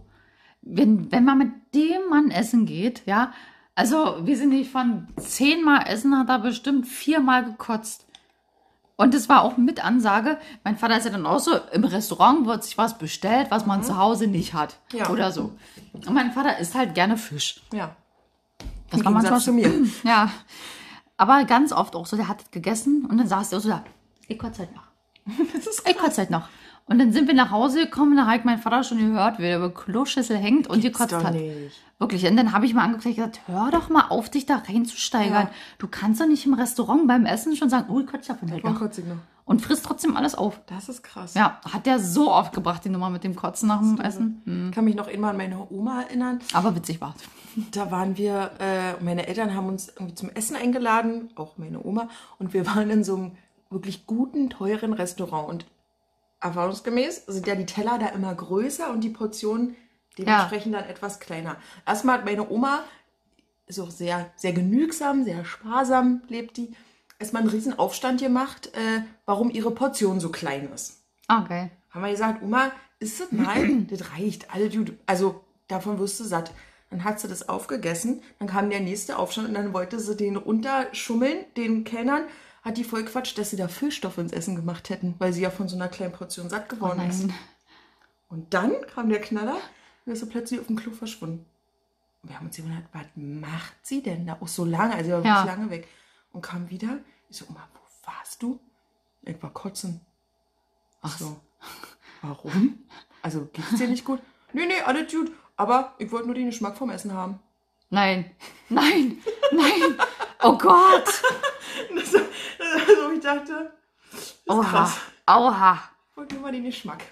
Wenn, 0.62 1.10
wenn 1.12 1.24
man 1.24 1.38
mit 1.38 1.52
dem 1.74 2.08
Mann 2.10 2.30
essen 2.30 2.66
geht, 2.66 3.02
ja, 3.06 3.32
also 3.74 4.26
wir 4.26 4.36
sind 4.36 4.48
nicht 4.48 4.72
von 4.72 5.06
zehnmal 5.16 5.84
essen, 5.86 6.18
hat 6.18 6.28
er 6.28 6.40
bestimmt 6.40 6.86
viermal 6.88 7.44
gekotzt. 7.44 8.06
Und 9.00 9.14
es 9.14 9.28
war 9.28 9.42
auch 9.42 9.56
mit 9.56 9.82
Ansage. 9.84 10.38
Mein 10.64 10.76
Vater 10.76 10.98
ist 10.98 11.04
ja 11.04 11.12
dann 11.12 11.24
auch 11.24 11.38
so, 11.38 11.52
im 11.72 11.84
Restaurant 11.84 12.46
wird 12.46 12.64
sich 12.64 12.76
was 12.76 12.98
bestellt, 12.98 13.46
was 13.50 13.64
man 13.64 13.84
zu 13.84 13.96
Hause 13.96 14.26
nicht 14.26 14.54
hat. 14.54 14.76
Mhm. 14.92 14.98
Ja. 14.98 15.10
Oder 15.10 15.30
so. 15.30 15.52
Und 15.92 16.10
mein 16.10 16.32
Vater 16.32 16.58
isst 16.58 16.74
halt 16.74 16.94
gerne 16.94 17.16
Fisch. 17.16 17.62
ja. 17.72 17.94
Das 18.90 19.00
Im 19.00 19.06
war 19.06 19.12
manchmal 19.12 19.40
zu 19.40 19.52
mir. 19.52 19.70
Ja. 20.02 20.30
Aber 21.16 21.44
ganz 21.44 21.72
oft 21.72 21.94
auch 21.94 22.06
so, 22.06 22.16
der 22.16 22.26
hat 22.26 22.40
das 22.40 22.50
gegessen 22.50 23.06
und 23.08 23.18
dann 23.18 23.28
saß 23.28 23.50
der 23.50 23.60
so 23.60 23.68
da, 23.68 23.84
ich 24.26 24.38
kotze 24.38 24.60
halt 24.60 24.74
noch. 24.74 24.84
Das 25.54 25.66
ist 25.66 25.88
Ich 25.88 25.96
kotze 25.96 26.22
halt 26.22 26.30
noch. 26.30 26.48
Und 26.88 26.98
dann 26.98 27.12
sind 27.12 27.28
wir 27.28 27.34
nach 27.34 27.50
Hause 27.50 27.84
gekommen, 27.84 28.16
da 28.16 28.26
hat 28.26 28.44
mein 28.46 28.58
Vater 28.58 28.82
schon 28.82 28.98
gehört, 28.98 29.38
wie 29.38 29.44
er 29.44 29.58
über 29.58 29.72
Kloschüssel 29.72 30.36
hängt 30.38 30.68
und 30.68 30.80
gekotzt 30.80 31.12
doch 31.12 31.22
hat. 31.22 31.34
nicht. 31.34 31.82
Wirklich. 31.98 32.26
Und 32.26 32.36
dann 32.36 32.52
habe 32.52 32.64
ich 32.64 32.74
mal 32.74 32.82
angeguckt 32.82 33.06
und 33.06 33.16
gesagt, 33.16 33.40
hör 33.46 33.70
doch 33.70 33.90
mal 33.90 34.06
auf, 34.08 34.30
dich 34.30 34.46
da 34.46 34.56
reinzusteigern. 34.56 35.48
Ja. 35.48 35.50
Du 35.78 35.86
kannst 35.88 36.20
doch 36.20 36.26
nicht 36.26 36.46
im 36.46 36.54
Restaurant 36.54 37.06
beim 37.06 37.26
Essen 37.26 37.56
schon 37.56 37.68
sagen, 37.68 37.86
oh, 37.90 38.00
ich 38.00 38.06
kotze 38.06 38.32
davon 38.32 38.50
halt 38.50 38.64
Wann 38.64 38.74
noch. 38.74 38.90
Und 39.44 39.62
frisst 39.62 39.84
trotzdem 39.84 40.16
alles 40.16 40.34
auf. 40.34 40.60
Das 40.66 40.88
ist 40.88 41.02
krass. 41.02 41.34
Ja, 41.34 41.60
hat 41.64 41.86
der 41.86 41.98
so 41.98 42.30
oft 42.30 42.54
gebracht, 42.54 42.84
die 42.84 42.90
Nummer 42.90 43.10
mit 43.10 43.24
dem 43.24 43.34
Kotzen 43.34 43.68
nach 43.68 43.80
dem 43.80 43.98
Essen. 44.00 44.42
Hm. 44.44 44.68
Ich 44.68 44.74
kann 44.74 44.84
mich 44.84 44.94
noch 44.94 45.08
immer 45.08 45.28
an 45.28 45.38
meine 45.38 45.66
Oma 45.70 46.02
erinnern. 46.02 46.40
Aber 46.52 46.74
witzig 46.76 47.00
war 47.00 47.14
Da 47.72 47.90
waren 47.90 48.16
wir, 48.16 48.50
äh, 48.60 49.02
meine 49.02 49.26
Eltern 49.26 49.54
haben 49.54 49.68
uns 49.68 49.88
irgendwie 49.88 50.14
zum 50.14 50.30
Essen 50.30 50.54
eingeladen, 50.54 51.30
auch 51.34 51.56
meine 51.56 51.82
Oma, 51.82 52.08
und 52.38 52.52
wir 52.52 52.66
waren 52.66 52.90
in 52.90 53.04
so 53.04 53.16
einem 53.16 53.32
wirklich 53.70 54.06
guten, 54.06 54.50
teuren 54.50 54.92
Restaurant. 54.92 55.48
Und 55.48 55.66
erfahrungsgemäß 56.40 57.24
sind 57.26 57.46
ja 57.46 57.54
die 57.54 57.66
Teller 57.66 57.98
da 57.98 58.06
immer 58.08 58.34
größer 58.34 58.90
und 58.90 59.00
die 59.02 59.10
Portionen 59.10 59.76
dementsprechend 60.18 60.74
dann 60.74 60.84
etwas 60.84 61.20
kleiner. 61.20 61.56
Erstmal 61.86 62.18
hat 62.18 62.24
meine 62.24 62.48
Oma, 62.50 62.80
ist 63.66 63.80
auch 63.80 63.90
sehr, 63.90 64.30
sehr 64.36 64.52
genügsam, 64.52 65.24
sehr 65.24 65.44
sparsam 65.44 66.22
lebt 66.28 66.56
die, 66.56 66.72
erstmal 67.18 67.42
einen 67.42 67.50
riesen 67.50 67.78
Aufstand 67.78 68.20
gemacht, 68.20 68.68
äh, 68.74 69.02
warum 69.26 69.50
ihre 69.50 69.70
Portion 69.72 70.20
so 70.20 70.30
klein 70.30 70.68
ist 70.72 71.02
Ah, 71.28 71.44
geil. 71.48 71.70
haben 71.90 72.02
wir 72.02 72.10
gesagt, 72.10 72.42
Oma, 72.42 72.70
ist 73.00 73.20
das 73.20 73.30
mal, 73.32 73.68
das 73.90 74.12
reicht, 74.12 74.52
alle. 74.54 74.70
Also 75.06 75.44
davon 75.68 75.98
wirst 75.98 76.18
du 76.20 76.24
satt. 76.24 76.52
Dann 76.90 77.04
hat 77.04 77.20
sie 77.20 77.28
das 77.28 77.50
aufgegessen, 77.50 78.22
dann 78.38 78.48
kam 78.48 78.70
der 78.70 78.80
nächste 78.80 79.18
Aufstand 79.18 79.48
und 79.48 79.54
dann 79.54 79.74
wollte 79.74 80.00
sie 80.00 80.16
den 80.16 80.36
runterschummeln, 80.36 81.44
den 81.54 81.84
Kellnern, 81.84 82.22
hat 82.68 82.76
die 82.76 82.84
voll 82.84 83.04
Quatsch, 83.04 83.36
dass 83.36 83.50
sie 83.50 83.56
da 83.56 83.68
Füllstoff 83.68 84.18
ins 84.18 84.32
Essen 84.32 84.54
gemacht 84.56 84.90
hätten, 84.90 85.14
weil 85.18 85.32
sie 85.32 85.42
ja 85.42 85.50
von 85.50 85.68
so 85.68 85.76
einer 85.76 85.88
kleinen 85.88 86.12
Portion 86.12 86.48
satt 86.48 86.66
Oh 86.70 86.74
geworden 86.76 87.08
ist. 87.08 87.24
nein. 87.26 87.34
Und 88.28 88.52
dann 88.54 88.72
kam 88.94 89.08
der 89.08 89.20
Knaller 89.20 89.56
und 90.06 90.12
ist 90.12 90.20
so 90.20 90.26
plötzlich 90.26 90.60
auf 90.60 90.66
dem 90.66 90.76
Klo 90.76 90.92
verschwunden. 90.92 91.44
Und 92.22 92.28
wir 92.30 92.36
haben 92.38 92.46
uns 92.46 92.56
gewundert, 92.56 92.84
was 92.92 93.06
macht 93.16 93.74
sie 93.82 94.02
denn 94.02 94.26
da? 94.26 94.36
Auch 94.40 94.48
so 94.48 94.64
lange, 94.64 94.94
also 94.94 95.04
sie 95.06 95.12
war 95.12 95.24
Ja. 95.24 95.34
wirklich 95.44 95.56
lange 95.56 95.70
weg. 95.70 95.88
Und 96.32 96.42
kam 96.42 96.68
wieder. 96.70 96.98
Ich 97.30 97.38
so, 97.38 97.46
Oma, 97.48 97.66
wo 97.74 98.10
warst 98.10 98.42
du? 98.42 98.60
Ich 99.22 99.42
war 99.42 99.50
kotzen. 99.52 100.00
Ach 101.02 101.16
so. 101.18 101.40
Warum? 102.22 102.78
Also 103.22 103.48
geht's 103.52 103.76
dir 103.76 103.88
nicht 103.88 104.04
gut? 104.04 104.20
Nee, 104.52 104.66
nee, 104.66 104.80
alles 104.84 105.10
gut. 105.12 105.30
Aber 105.56 105.94
ich 105.98 106.10
wollte 106.12 106.26
nur 106.26 106.34
den 106.34 106.46
Geschmack 106.46 106.76
vom 106.76 106.90
Essen 106.90 107.12
haben. 107.14 107.38
Nein. 107.90 108.30
Nein. 108.68 109.18
Nein. 109.52 109.96
Oh 110.42 110.56
Gott. 110.58 111.22
Also 112.60 113.10
ich 113.12 113.20
dachte, 113.20 113.72
das 114.12 114.56
Oha. 114.56 114.62
krass. 114.62 114.96
Ich 116.10 116.16
wollte 116.16 116.34
nur 116.34 116.42
mal 116.42 116.52
den 116.52 116.64
Geschmack. 116.64 117.04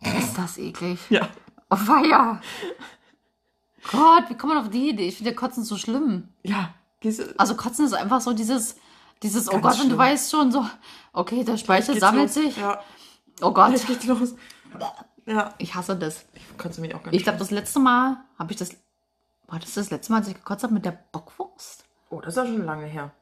Ist 0.00 0.36
das 0.36 0.58
eklig. 0.58 0.98
Ja. 1.10 1.28
Oh 1.70 1.76
weia. 1.76 2.40
Gott, 3.90 4.24
wie 4.28 4.34
kommt 4.36 4.54
man 4.54 4.64
auf 4.64 4.70
die 4.70 4.90
Idee? 4.90 5.08
Ich 5.08 5.16
finde 5.16 5.30
ja 5.30 5.36
Kotzen 5.36 5.64
so 5.64 5.76
schlimm. 5.76 6.28
Ja. 6.42 6.74
Also 7.38 7.54
Kotzen 7.56 7.86
ist 7.86 7.94
einfach 7.94 8.20
so 8.20 8.32
dieses, 8.32 8.76
dieses, 9.22 9.48
oh 9.48 9.58
Gott, 9.58 9.72
und 9.74 9.78
du 9.78 9.84
schlimm. 9.86 9.98
weißt 9.98 10.30
schon 10.30 10.52
so, 10.52 10.66
okay, 11.12 11.44
der 11.44 11.56
Speichel 11.56 11.98
sammelt 11.98 12.34
los. 12.34 12.34
sich. 12.34 12.56
Ja. 12.56 12.82
Oh 13.40 13.52
Gott, 13.52 13.70
Gleich 13.70 13.86
geht's 13.86 14.04
los. 14.06 14.34
Ja. 15.26 15.54
ich 15.58 15.74
hasse 15.74 15.96
das. 15.96 16.24
Kannst 16.58 16.78
du 16.78 16.82
mich 16.82 16.94
auch 16.94 17.02
ganz 17.02 17.16
Ich 17.16 17.22
glaube, 17.22 17.38
das 17.38 17.50
letzte 17.50 17.78
Mal 17.80 18.18
habe 18.38 18.52
ich 18.52 18.58
das, 18.58 18.70
war 19.46 19.58
das 19.58 19.74
das 19.74 19.90
letzte 19.90 20.12
Mal, 20.12 20.18
als 20.18 20.28
ich 20.28 20.34
gekotzt 20.34 20.62
habe 20.62 20.74
mit 20.74 20.84
der 20.84 20.98
Bockwurst? 21.12 21.84
Oh, 22.10 22.20
das 22.20 22.34
ist 22.34 22.36
ja 22.36 22.46
schon 22.46 22.64
lange 22.64 22.86
her. 22.86 23.12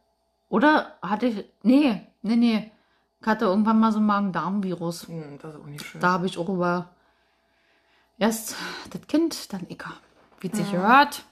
Oder 0.48 0.96
hatte 1.02 1.26
ich, 1.26 1.44
nee, 1.62 2.06
nee, 2.22 2.36
nee. 2.36 2.72
Ich 3.20 3.26
hatte 3.26 3.46
irgendwann 3.46 3.80
mal 3.80 3.92
so 3.92 3.98
ein 3.98 4.06
Magen-Darm-Virus. 4.06 5.08
Hm, 5.08 5.38
das 5.42 5.54
ist 5.54 5.60
auch 5.60 5.66
nicht 5.66 5.84
schön. 5.84 6.00
Da 6.00 6.12
habe 6.12 6.26
ich 6.26 6.38
auch 6.38 6.48
über 6.48 6.90
erst 8.18 8.56
das 8.90 9.06
Kind, 9.06 9.52
dann 9.52 9.66
ich. 9.68 9.82
Wie 10.40 10.48
es 10.50 10.56
sich 10.56 10.72
hört, 10.72 11.24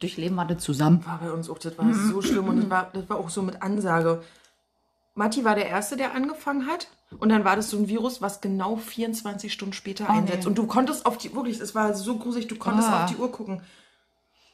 durchleben 0.00 0.34
wir 0.36 0.44
das 0.44 0.62
zusammen. 0.62 1.04
war 1.06 1.18
bei 1.18 1.32
uns 1.32 1.48
auch, 1.48 1.58
das 1.58 1.78
war 1.78 1.92
so 1.94 2.20
schlimm 2.22 2.48
und 2.48 2.58
das 2.62 2.70
war, 2.70 2.90
das 2.92 3.08
war 3.08 3.16
auch 3.16 3.30
so 3.30 3.42
mit 3.42 3.62
Ansage. 3.62 4.22
Matti 5.14 5.44
war 5.44 5.54
der 5.54 5.66
Erste, 5.68 5.96
der 5.96 6.14
angefangen 6.14 6.66
hat. 6.66 6.88
Und 7.18 7.28
dann 7.28 7.44
war 7.44 7.54
das 7.56 7.70
so 7.70 7.76
ein 7.78 7.88
Virus, 7.88 8.20
was 8.20 8.40
genau 8.40 8.76
24 8.76 9.52
Stunden 9.52 9.72
später 9.72 10.10
einsetzt. 10.10 10.40
nee. 10.40 10.46
Und 10.48 10.58
du 10.58 10.66
konntest 10.66 11.06
auf 11.06 11.16
die, 11.16 11.34
wirklich, 11.34 11.60
es 11.60 11.74
war 11.74 11.94
so 11.94 12.18
gruselig, 12.18 12.48
du 12.48 12.56
konntest 12.56 12.88
Ah. 12.88 13.04
auf 13.04 13.10
die 13.10 13.16
Uhr 13.16 13.30
gucken. 13.30 13.62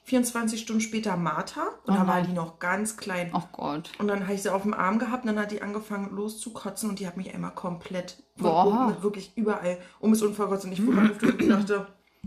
24 0.05 0.61
Stunden 0.61 0.81
später 0.81 1.17
Martha. 1.17 1.63
Und 1.87 1.95
da 1.95 2.07
war 2.07 2.23
die 2.23 2.33
noch 2.33 2.59
ganz 2.59 2.97
klein. 2.97 3.31
Oh 3.35 3.43
Gott. 3.53 3.93
Und 3.99 4.09
dann 4.09 4.25
habe 4.25 4.35
ich 4.35 4.43
sie 4.43 4.53
auf 4.53 4.63
dem 4.63 4.75
Arm 4.75 4.99
gehabt 4.99 5.25
und 5.25 5.29
dann 5.29 5.39
hat 5.39 5.51
die 5.51 5.63
angefangen 5.63 6.15
loszukotzen 6.15 6.91
und 6.91 6.99
die 6.99 7.07
hat 7.07 7.17
mich 7.17 7.33
einmal 7.35 7.55
komplett 7.55 8.23
Boah. 8.37 8.97
wirklich 9.03 9.33
überall 9.37 9.79
um 10.01 10.13
es 10.13 10.23
unverkotzt 10.23 10.65
und 10.65 10.73
ich 10.73 10.85
wurde 10.85 11.13
und 11.23 11.49
dachte, 11.49 11.87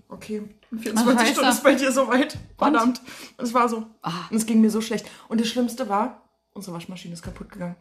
okay, 0.09 0.43
in 0.71 0.79
24 0.79 1.19
Scheiße. 1.19 1.33
Stunden 1.33 1.49
ist 1.51 1.63
bei 1.63 1.75
dir 1.75 1.91
soweit. 1.91 2.37
Verdammt. 2.57 3.01
Und 3.37 3.45
es 3.45 3.53
war 3.53 3.67
so. 3.67 3.87
Ah. 4.01 4.11
Und 4.29 4.37
es 4.37 4.45
ging 4.45 4.61
mir 4.61 4.69
so 4.69 4.81
schlecht. 4.81 5.09
Und 5.27 5.41
das 5.41 5.47
Schlimmste 5.47 5.89
war, 5.89 6.23
unsere 6.53 6.75
Waschmaschine 6.75 7.13
ist 7.13 7.23
kaputt 7.23 7.51
gegangen. 7.51 7.75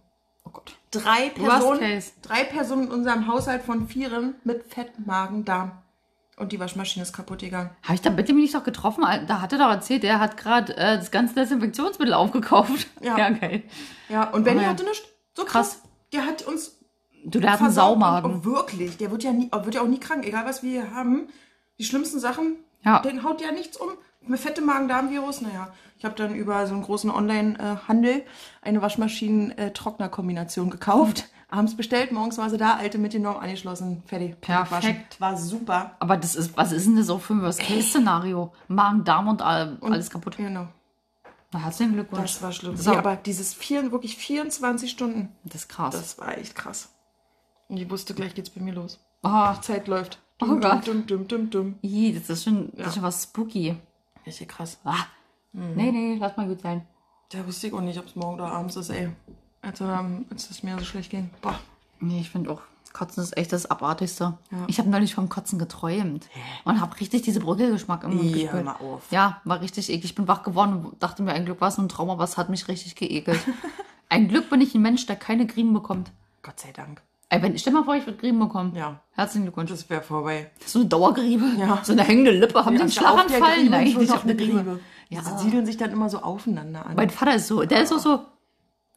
Oh 0.45 0.51
Gott. 0.51 0.77
Drei 0.91 1.31
Personen, 1.31 2.03
drei 2.23 2.45
Personen 2.45 2.85
in 2.85 2.91
unserem 2.91 3.29
Haushalt 3.29 3.63
von 3.63 3.87
Vieren 3.87 4.35
mit 4.45 4.65
Fett, 4.65 5.07
Magen, 5.07 5.45
Darm. 5.45 5.83
Und 6.37 6.53
die 6.53 6.59
Waschmaschine 6.59 7.03
ist 7.03 7.13
kaputt 7.13 7.41
gegangen. 7.41 7.71
Habe 7.83 7.95
ich 7.95 8.01
da 8.01 8.11
bitte 8.11 8.33
mich 8.33 8.53
doch 8.53 8.65
getroffen? 8.65 9.05
Da 9.27 9.41
hat 9.41 9.53
er 9.53 9.59
doch 9.59 9.71
erzählt, 9.71 10.03
er 10.03 10.19
hat 10.19 10.37
gerade 10.37 10.75
äh, 10.77 10.97
das 10.97 11.11
ganze 11.11 11.35
Desinfektionsmittel 11.35 12.15
aufgekauft. 12.15 12.89
Ja. 13.03 13.19
ja 13.19 13.31
geil. 13.31 13.63
Ja, 14.09 14.31
und 14.31 14.45
Benny 14.45 14.61
Oh 14.61 14.63
ja. 14.63 14.69
hatte 14.71 14.85
nichts. 14.85 15.07
So 15.37 15.45
krass. 15.45 15.83
Der 16.13 16.25
hat 16.27 16.43
uns 16.43 16.79
Du, 17.25 17.39
der 17.39 17.53
hat 17.53 17.61
einen 17.61 17.71
Saumagen. 17.71 18.29
Und, 18.31 18.37
und 18.39 18.45
wirklich, 18.45 18.97
der 18.97 19.11
wird 19.13 19.23
ja, 19.23 19.33
nie, 19.33 19.49
wird 19.53 19.75
ja 19.77 19.83
auch 19.83 19.87
nie 19.87 20.01
krank, 20.01 20.27
egal 20.27 20.45
was 20.45 20.63
wir 20.65 20.71
hier 20.83 20.91
haben. 20.95 21.29
Die 21.79 21.85
schlimmsten 21.85 22.19
Sachen, 22.19 22.57
Ja. 22.85 22.99
den 23.01 23.23
haut 23.23 23.41
ja 23.41 23.53
nichts 23.53 23.77
um. 23.77 23.91
Mit 24.27 24.41
fette 24.41 24.61
Magen-Darm-Virus, 24.61 25.41
naja. 25.41 25.73
Ich 25.99 26.05
habe 26.05 26.17
dann 26.17 26.35
über 26.35 26.67
so 26.67 26.75
einen 26.75 26.83
großen 26.83 27.11
Online-Handel 27.11 28.25
eine 28.61 28.83
Waschmaschinen-Trockner-Kombination 28.83 30.71
gekauft. 30.71 31.29
Abends 31.53 31.77
bestellt, 31.77 32.13
morgens 32.13 32.39
war 32.39 32.49
sie 32.49 32.57
da, 32.57 32.77
alte 32.77 32.97
mitgenommen, 32.97 33.37
angeschlossen, 33.39 34.03
fertig. 34.07 34.41
Perfekt. 34.41 35.21
War 35.21 35.37
super. 35.37 35.97
Aber 36.01 36.17
das 36.17 36.35
ist, 36.35 36.57
was 36.57 36.73
ist 36.73 36.87
denn 36.87 36.97
das 36.97 37.11
auch 37.11 37.21
für 37.21 37.35
ein 37.35 37.43
Worst-Case-Szenario? 37.43 38.53
Magen, 38.69 39.05
Darm 39.05 39.29
und 39.29 39.43
all, 39.43 39.77
alles 39.83 40.09
kaputt. 40.09 40.39
Genau. 40.39 40.67
Na, 41.53 41.61
herzlichen 41.61 41.93
Glückwunsch. 41.93 42.33
Das 42.33 42.43
war 42.43 42.53
schlimm. 42.53 42.75
So. 42.77 42.91
Nee, 42.93 42.97
aber 42.97 43.17
dieses 43.17 43.53
vier, 43.53 43.93
wirklich 43.93 44.17
24 44.17 44.91
Stunden, 44.91 45.29
Das 45.45 45.63
ist 45.63 45.69
krass. 45.69 45.95
das 45.95 46.19
war 46.19 46.39
echt 46.39 46.55
krass. 46.55 46.89
Und 47.69 47.77
ich 47.77 47.91
wusste, 47.91 48.15
gleich 48.15 48.35
geht's 48.35 48.49
bei 48.51 48.63
mir 48.63 48.73
los. 48.73 48.99
oh, 49.23 49.53
Zeit 49.61 49.89
läuft. 49.89 50.19
Oh 50.41 50.47
Dum, 50.47 50.61
Gott. 50.63 50.87
dum, 50.89 51.07
dum, 51.07 51.29
dum, 51.29 51.51
dum. 51.51 51.75
ih, 51.83 52.15
das 52.19 52.31
ist 52.31 52.45
schon, 52.45 52.73
das 52.75 52.89
ist 52.89 52.95
schon 52.95 53.03
was 53.03 53.23
spooky. 53.25 53.77
Richtig 54.27 54.49
krass. 54.49 54.79
Ah. 54.85 54.95
Mhm. 55.53 55.75
Nee, 55.75 55.93
nee, 55.93 56.17
lass 56.19 56.35
mal 56.39 56.49
gut 56.49 56.63
sein. 56.63 56.87
Da 57.31 57.47
wusste 57.47 57.67
ich 57.67 57.75
auch 57.75 57.81
nicht, 57.83 57.99
ob 57.99 58.07
es 58.07 58.17
morgen 58.17 58.41
oder 58.41 58.51
abends 58.51 58.77
ist, 58.77 58.89
ey. 58.89 59.11
Als, 59.63 59.81
ähm, 59.81 60.27
als 60.31 60.51
es 60.51 60.63
mir 60.63 60.79
so 60.79 60.85
schlecht 60.85 61.11
ging. 61.11 61.31
Boah. 61.41 61.59
Nee, 62.01 62.21
ich 62.21 62.31
finde 62.31 62.51
auch, 62.51 62.61
Kotzen 62.93 63.23
ist 63.23 63.37
echt 63.37 63.53
das 63.53 63.71
Abartigste. 63.71 64.37
Ja. 64.51 64.59
Ich 64.67 64.79
habe 64.79 64.91
neulich 64.91 65.15
vom 65.15 65.29
Kotzen 65.29 65.59
geträumt 65.59 66.29
und 66.65 66.81
habe 66.81 66.99
richtig 67.01 67.23
diese 67.23 67.41
Brückelgeschmack 67.41 68.05
im 68.05 68.17
Mund 68.17 68.37
Ja, 68.37 68.61
mal 68.63 68.73
auf. 68.75 69.03
Ja, 69.11 69.41
war 69.45 69.61
richtig 69.61 69.89
eklig. 69.89 70.05
Ich 70.05 70.15
bin 70.15 70.29
wach 70.29 70.43
geworden 70.43 70.85
und 70.87 71.03
dachte 71.03 71.23
mir, 71.23 71.33
ein 71.33 71.45
Glück 71.45 71.61
war 71.61 71.69
es 71.69 71.79
nur 71.79 71.87
ein 71.87 71.89
Trauma, 71.89 72.15
aber 72.15 72.25
es 72.25 72.37
hat 72.37 72.51
mich 72.51 72.69
richtig 72.69 72.97
geekelt. 72.97 73.41
ein 74.09 74.29
Glück 74.29 74.51
bin 74.51 74.61
ich 74.61 74.75
ein 74.75 74.83
Mensch, 74.83 75.07
der 75.07 75.17
keine 75.17 75.47
Griemen 75.47 75.73
bekommt. 75.73 76.11
Gott 76.43 76.61
sei 76.61 76.73
Dank. 76.73 77.01
Ey, 77.31 77.41
wenn, 77.41 77.57
stell 77.57 77.73
mal 77.73 77.85
vor, 77.85 77.95
ich 77.95 78.05
würde 78.05 78.19
Griemen 78.19 78.41
bekommen. 78.41 78.75
Ja. 78.77 79.01
Herzlichen 79.13 79.45
Glückwunsch. 79.45 79.71
Das 79.71 79.89
wäre 79.89 80.03
vorbei. 80.03 80.51
So 80.67 80.81
eine 80.81 80.89
Dauergriebe. 80.89 81.47
Ja. 81.59 81.81
So 81.83 81.93
eine 81.93 82.03
hängende 82.05 82.33
Lippe. 82.33 82.63
Haben 82.63 82.75
die 82.77 82.83
einen 82.83 82.91
Ja, 82.91 83.11
auf 83.15 83.27
der 83.27 83.29
Schlaganfall? 83.37 83.65
Nein, 83.71 83.89
schon 83.91 84.01
nicht 84.03 84.13
auf 84.13 84.25
eine 84.25 84.37
Griebe. 84.37 84.81
Die 85.09 85.15
Ja. 85.15 85.39
siedeln 85.39 85.65
sich 85.65 85.79
dann 85.79 85.93
immer 85.93 86.11
so 86.11 86.19
aufeinander 86.19 86.85
an. 86.85 86.95
Mein 86.97 87.09
Vater 87.09 87.37
ist 87.37 87.47
so, 87.49 87.63
der 87.65 87.83
ist 87.85 87.93
auch 87.93 87.99
so, 88.01 88.21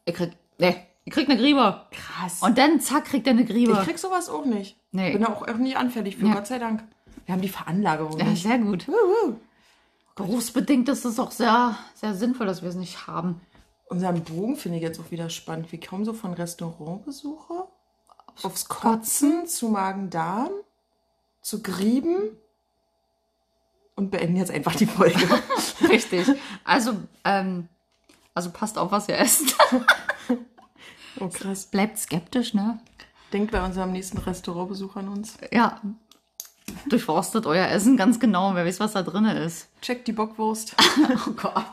er 0.04 0.12
kriegt, 0.14 0.36
nee, 0.58 0.76
ich 1.04 1.14
krieg 1.14 1.30
eine 1.30 1.38
Griebe. 1.38 1.82
Krass. 1.92 2.42
Und 2.42 2.58
dann 2.58 2.80
zack, 2.80 3.06
kriegt 3.06 3.28
er 3.28 3.32
eine 3.34 3.46
Griebe. 3.46 3.74
ich 3.74 3.80
krieg 3.88 4.00
sowas 4.00 4.30
auch 4.30 4.46
nicht. 4.46 4.78
Nee. 4.92 5.12
Bin 5.14 5.22
da 5.22 5.30
auch 5.30 5.48
auch 5.48 5.58
nicht 5.58 5.78
anfällig 5.78 6.18
für, 6.18 6.28
Ja. 6.28 6.34
Gott 6.34 6.48
sei 6.48 6.60
Dank. 6.60 6.84
Wir 7.26 7.34
haben 7.34 7.42
die 7.42 7.50
Veranlagung 7.50 8.18
ja, 8.18 8.26
nicht. 8.26 8.44
sehr 8.44 8.58
gut. 8.60 8.88
Wuhu. 8.88 9.36
Berufsbedingt 10.16 10.88
ist 10.90 11.04
es 11.06 11.20
auch 11.20 11.32
sehr, 11.32 11.78
sehr 11.94 12.14
sinnvoll, 12.16 12.46
dass 12.48 12.62
wir 12.62 12.70
es 12.70 12.76
nicht 12.76 13.08
haben. 13.08 13.42
Unseren 13.88 14.24
Bogen 14.24 14.56
finde 14.56 14.78
ich 14.78 14.84
jetzt 14.84 15.00
auch 15.00 15.12
wieder 15.12 15.30
spannend. 15.30 15.72
Wir 15.72 15.80
kommen 15.80 16.06
so 16.06 16.14
von 16.14 16.34
Restaurantbesuche 16.34 17.68
aufs 18.44 18.68
Kotzen 18.68 19.48
zu 19.48 19.70
Magen-Darm, 19.70 20.52
zu 21.42 21.62
Grieben 21.62 22.38
und 23.96 24.12
beenden 24.12 24.38
jetzt 24.38 24.52
einfach 24.52 24.76
die 24.76 24.86
Folge. 24.88 25.28
Richtig. 25.90 26.28
Also, 26.64 26.94
ähm, 27.24 27.68
also 28.34 28.50
passt 28.52 28.78
auf, 28.78 28.92
was 28.92 29.08
ihr 29.10 29.18
esst. 29.18 29.56
oh 31.20 31.28
krass. 31.28 31.66
Bleibt 31.66 31.98
skeptisch, 31.98 32.54
ne? 32.54 32.80
Denkt 33.34 33.52
bei 33.52 33.64
unserem 33.64 33.92
nächsten 33.92 34.18
Restaurantbesuch 34.18 34.96
an 34.96 35.10
uns. 35.10 35.38
Ja. 35.52 35.82
Durchforstet 36.90 37.46
euer 37.46 37.68
Essen 37.68 37.96
ganz 37.98 38.20
genau. 38.20 38.56
Wer 38.56 38.66
weiß, 38.66 38.80
was 38.80 38.94
da 38.94 39.04
drin 39.04 39.26
ist. 39.26 39.68
Checkt 39.82 40.08
die 40.08 40.14
Bockwurst. 40.14 40.76
Oh 41.28 41.32
Gott. 41.32 41.66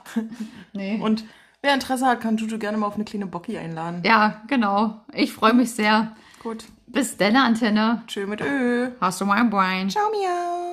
Nee. 0.73 1.01
Und 1.01 1.25
wer 1.63 1.75
Interesse 1.75 2.07
hat, 2.07 2.21
kann 2.21 2.37
Tutu 2.37 2.59
gerne 2.59 2.77
mal 2.77 2.87
auf 2.87 2.95
eine 2.97 3.05
kleine 3.05 3.27
Bocki 3.27 3.57
einladen. 3.59 4.03
ja, 4.05 4.43
genau. 4.49 5.01
Ich 5.13 5.33
freue 5.33 5.55
mich 5.55 5.73
sehr. 5.73 6.15
Gut. 6.43 6.65
Bis 6.87 7.17
dann, 7.17 7.37
Antenne. 7.37 8.03
Tschö 8.07 8.27
mit 8.27 8.41
Ö. 8.41 8.91
Hast 9.01 9.21
du 9.21 9.25
mal 9.25 9.39
ein 9.39 9.49
Brain? 9.51 9.89
Ciao, 9.89 10.11
miau. 10.11 10.72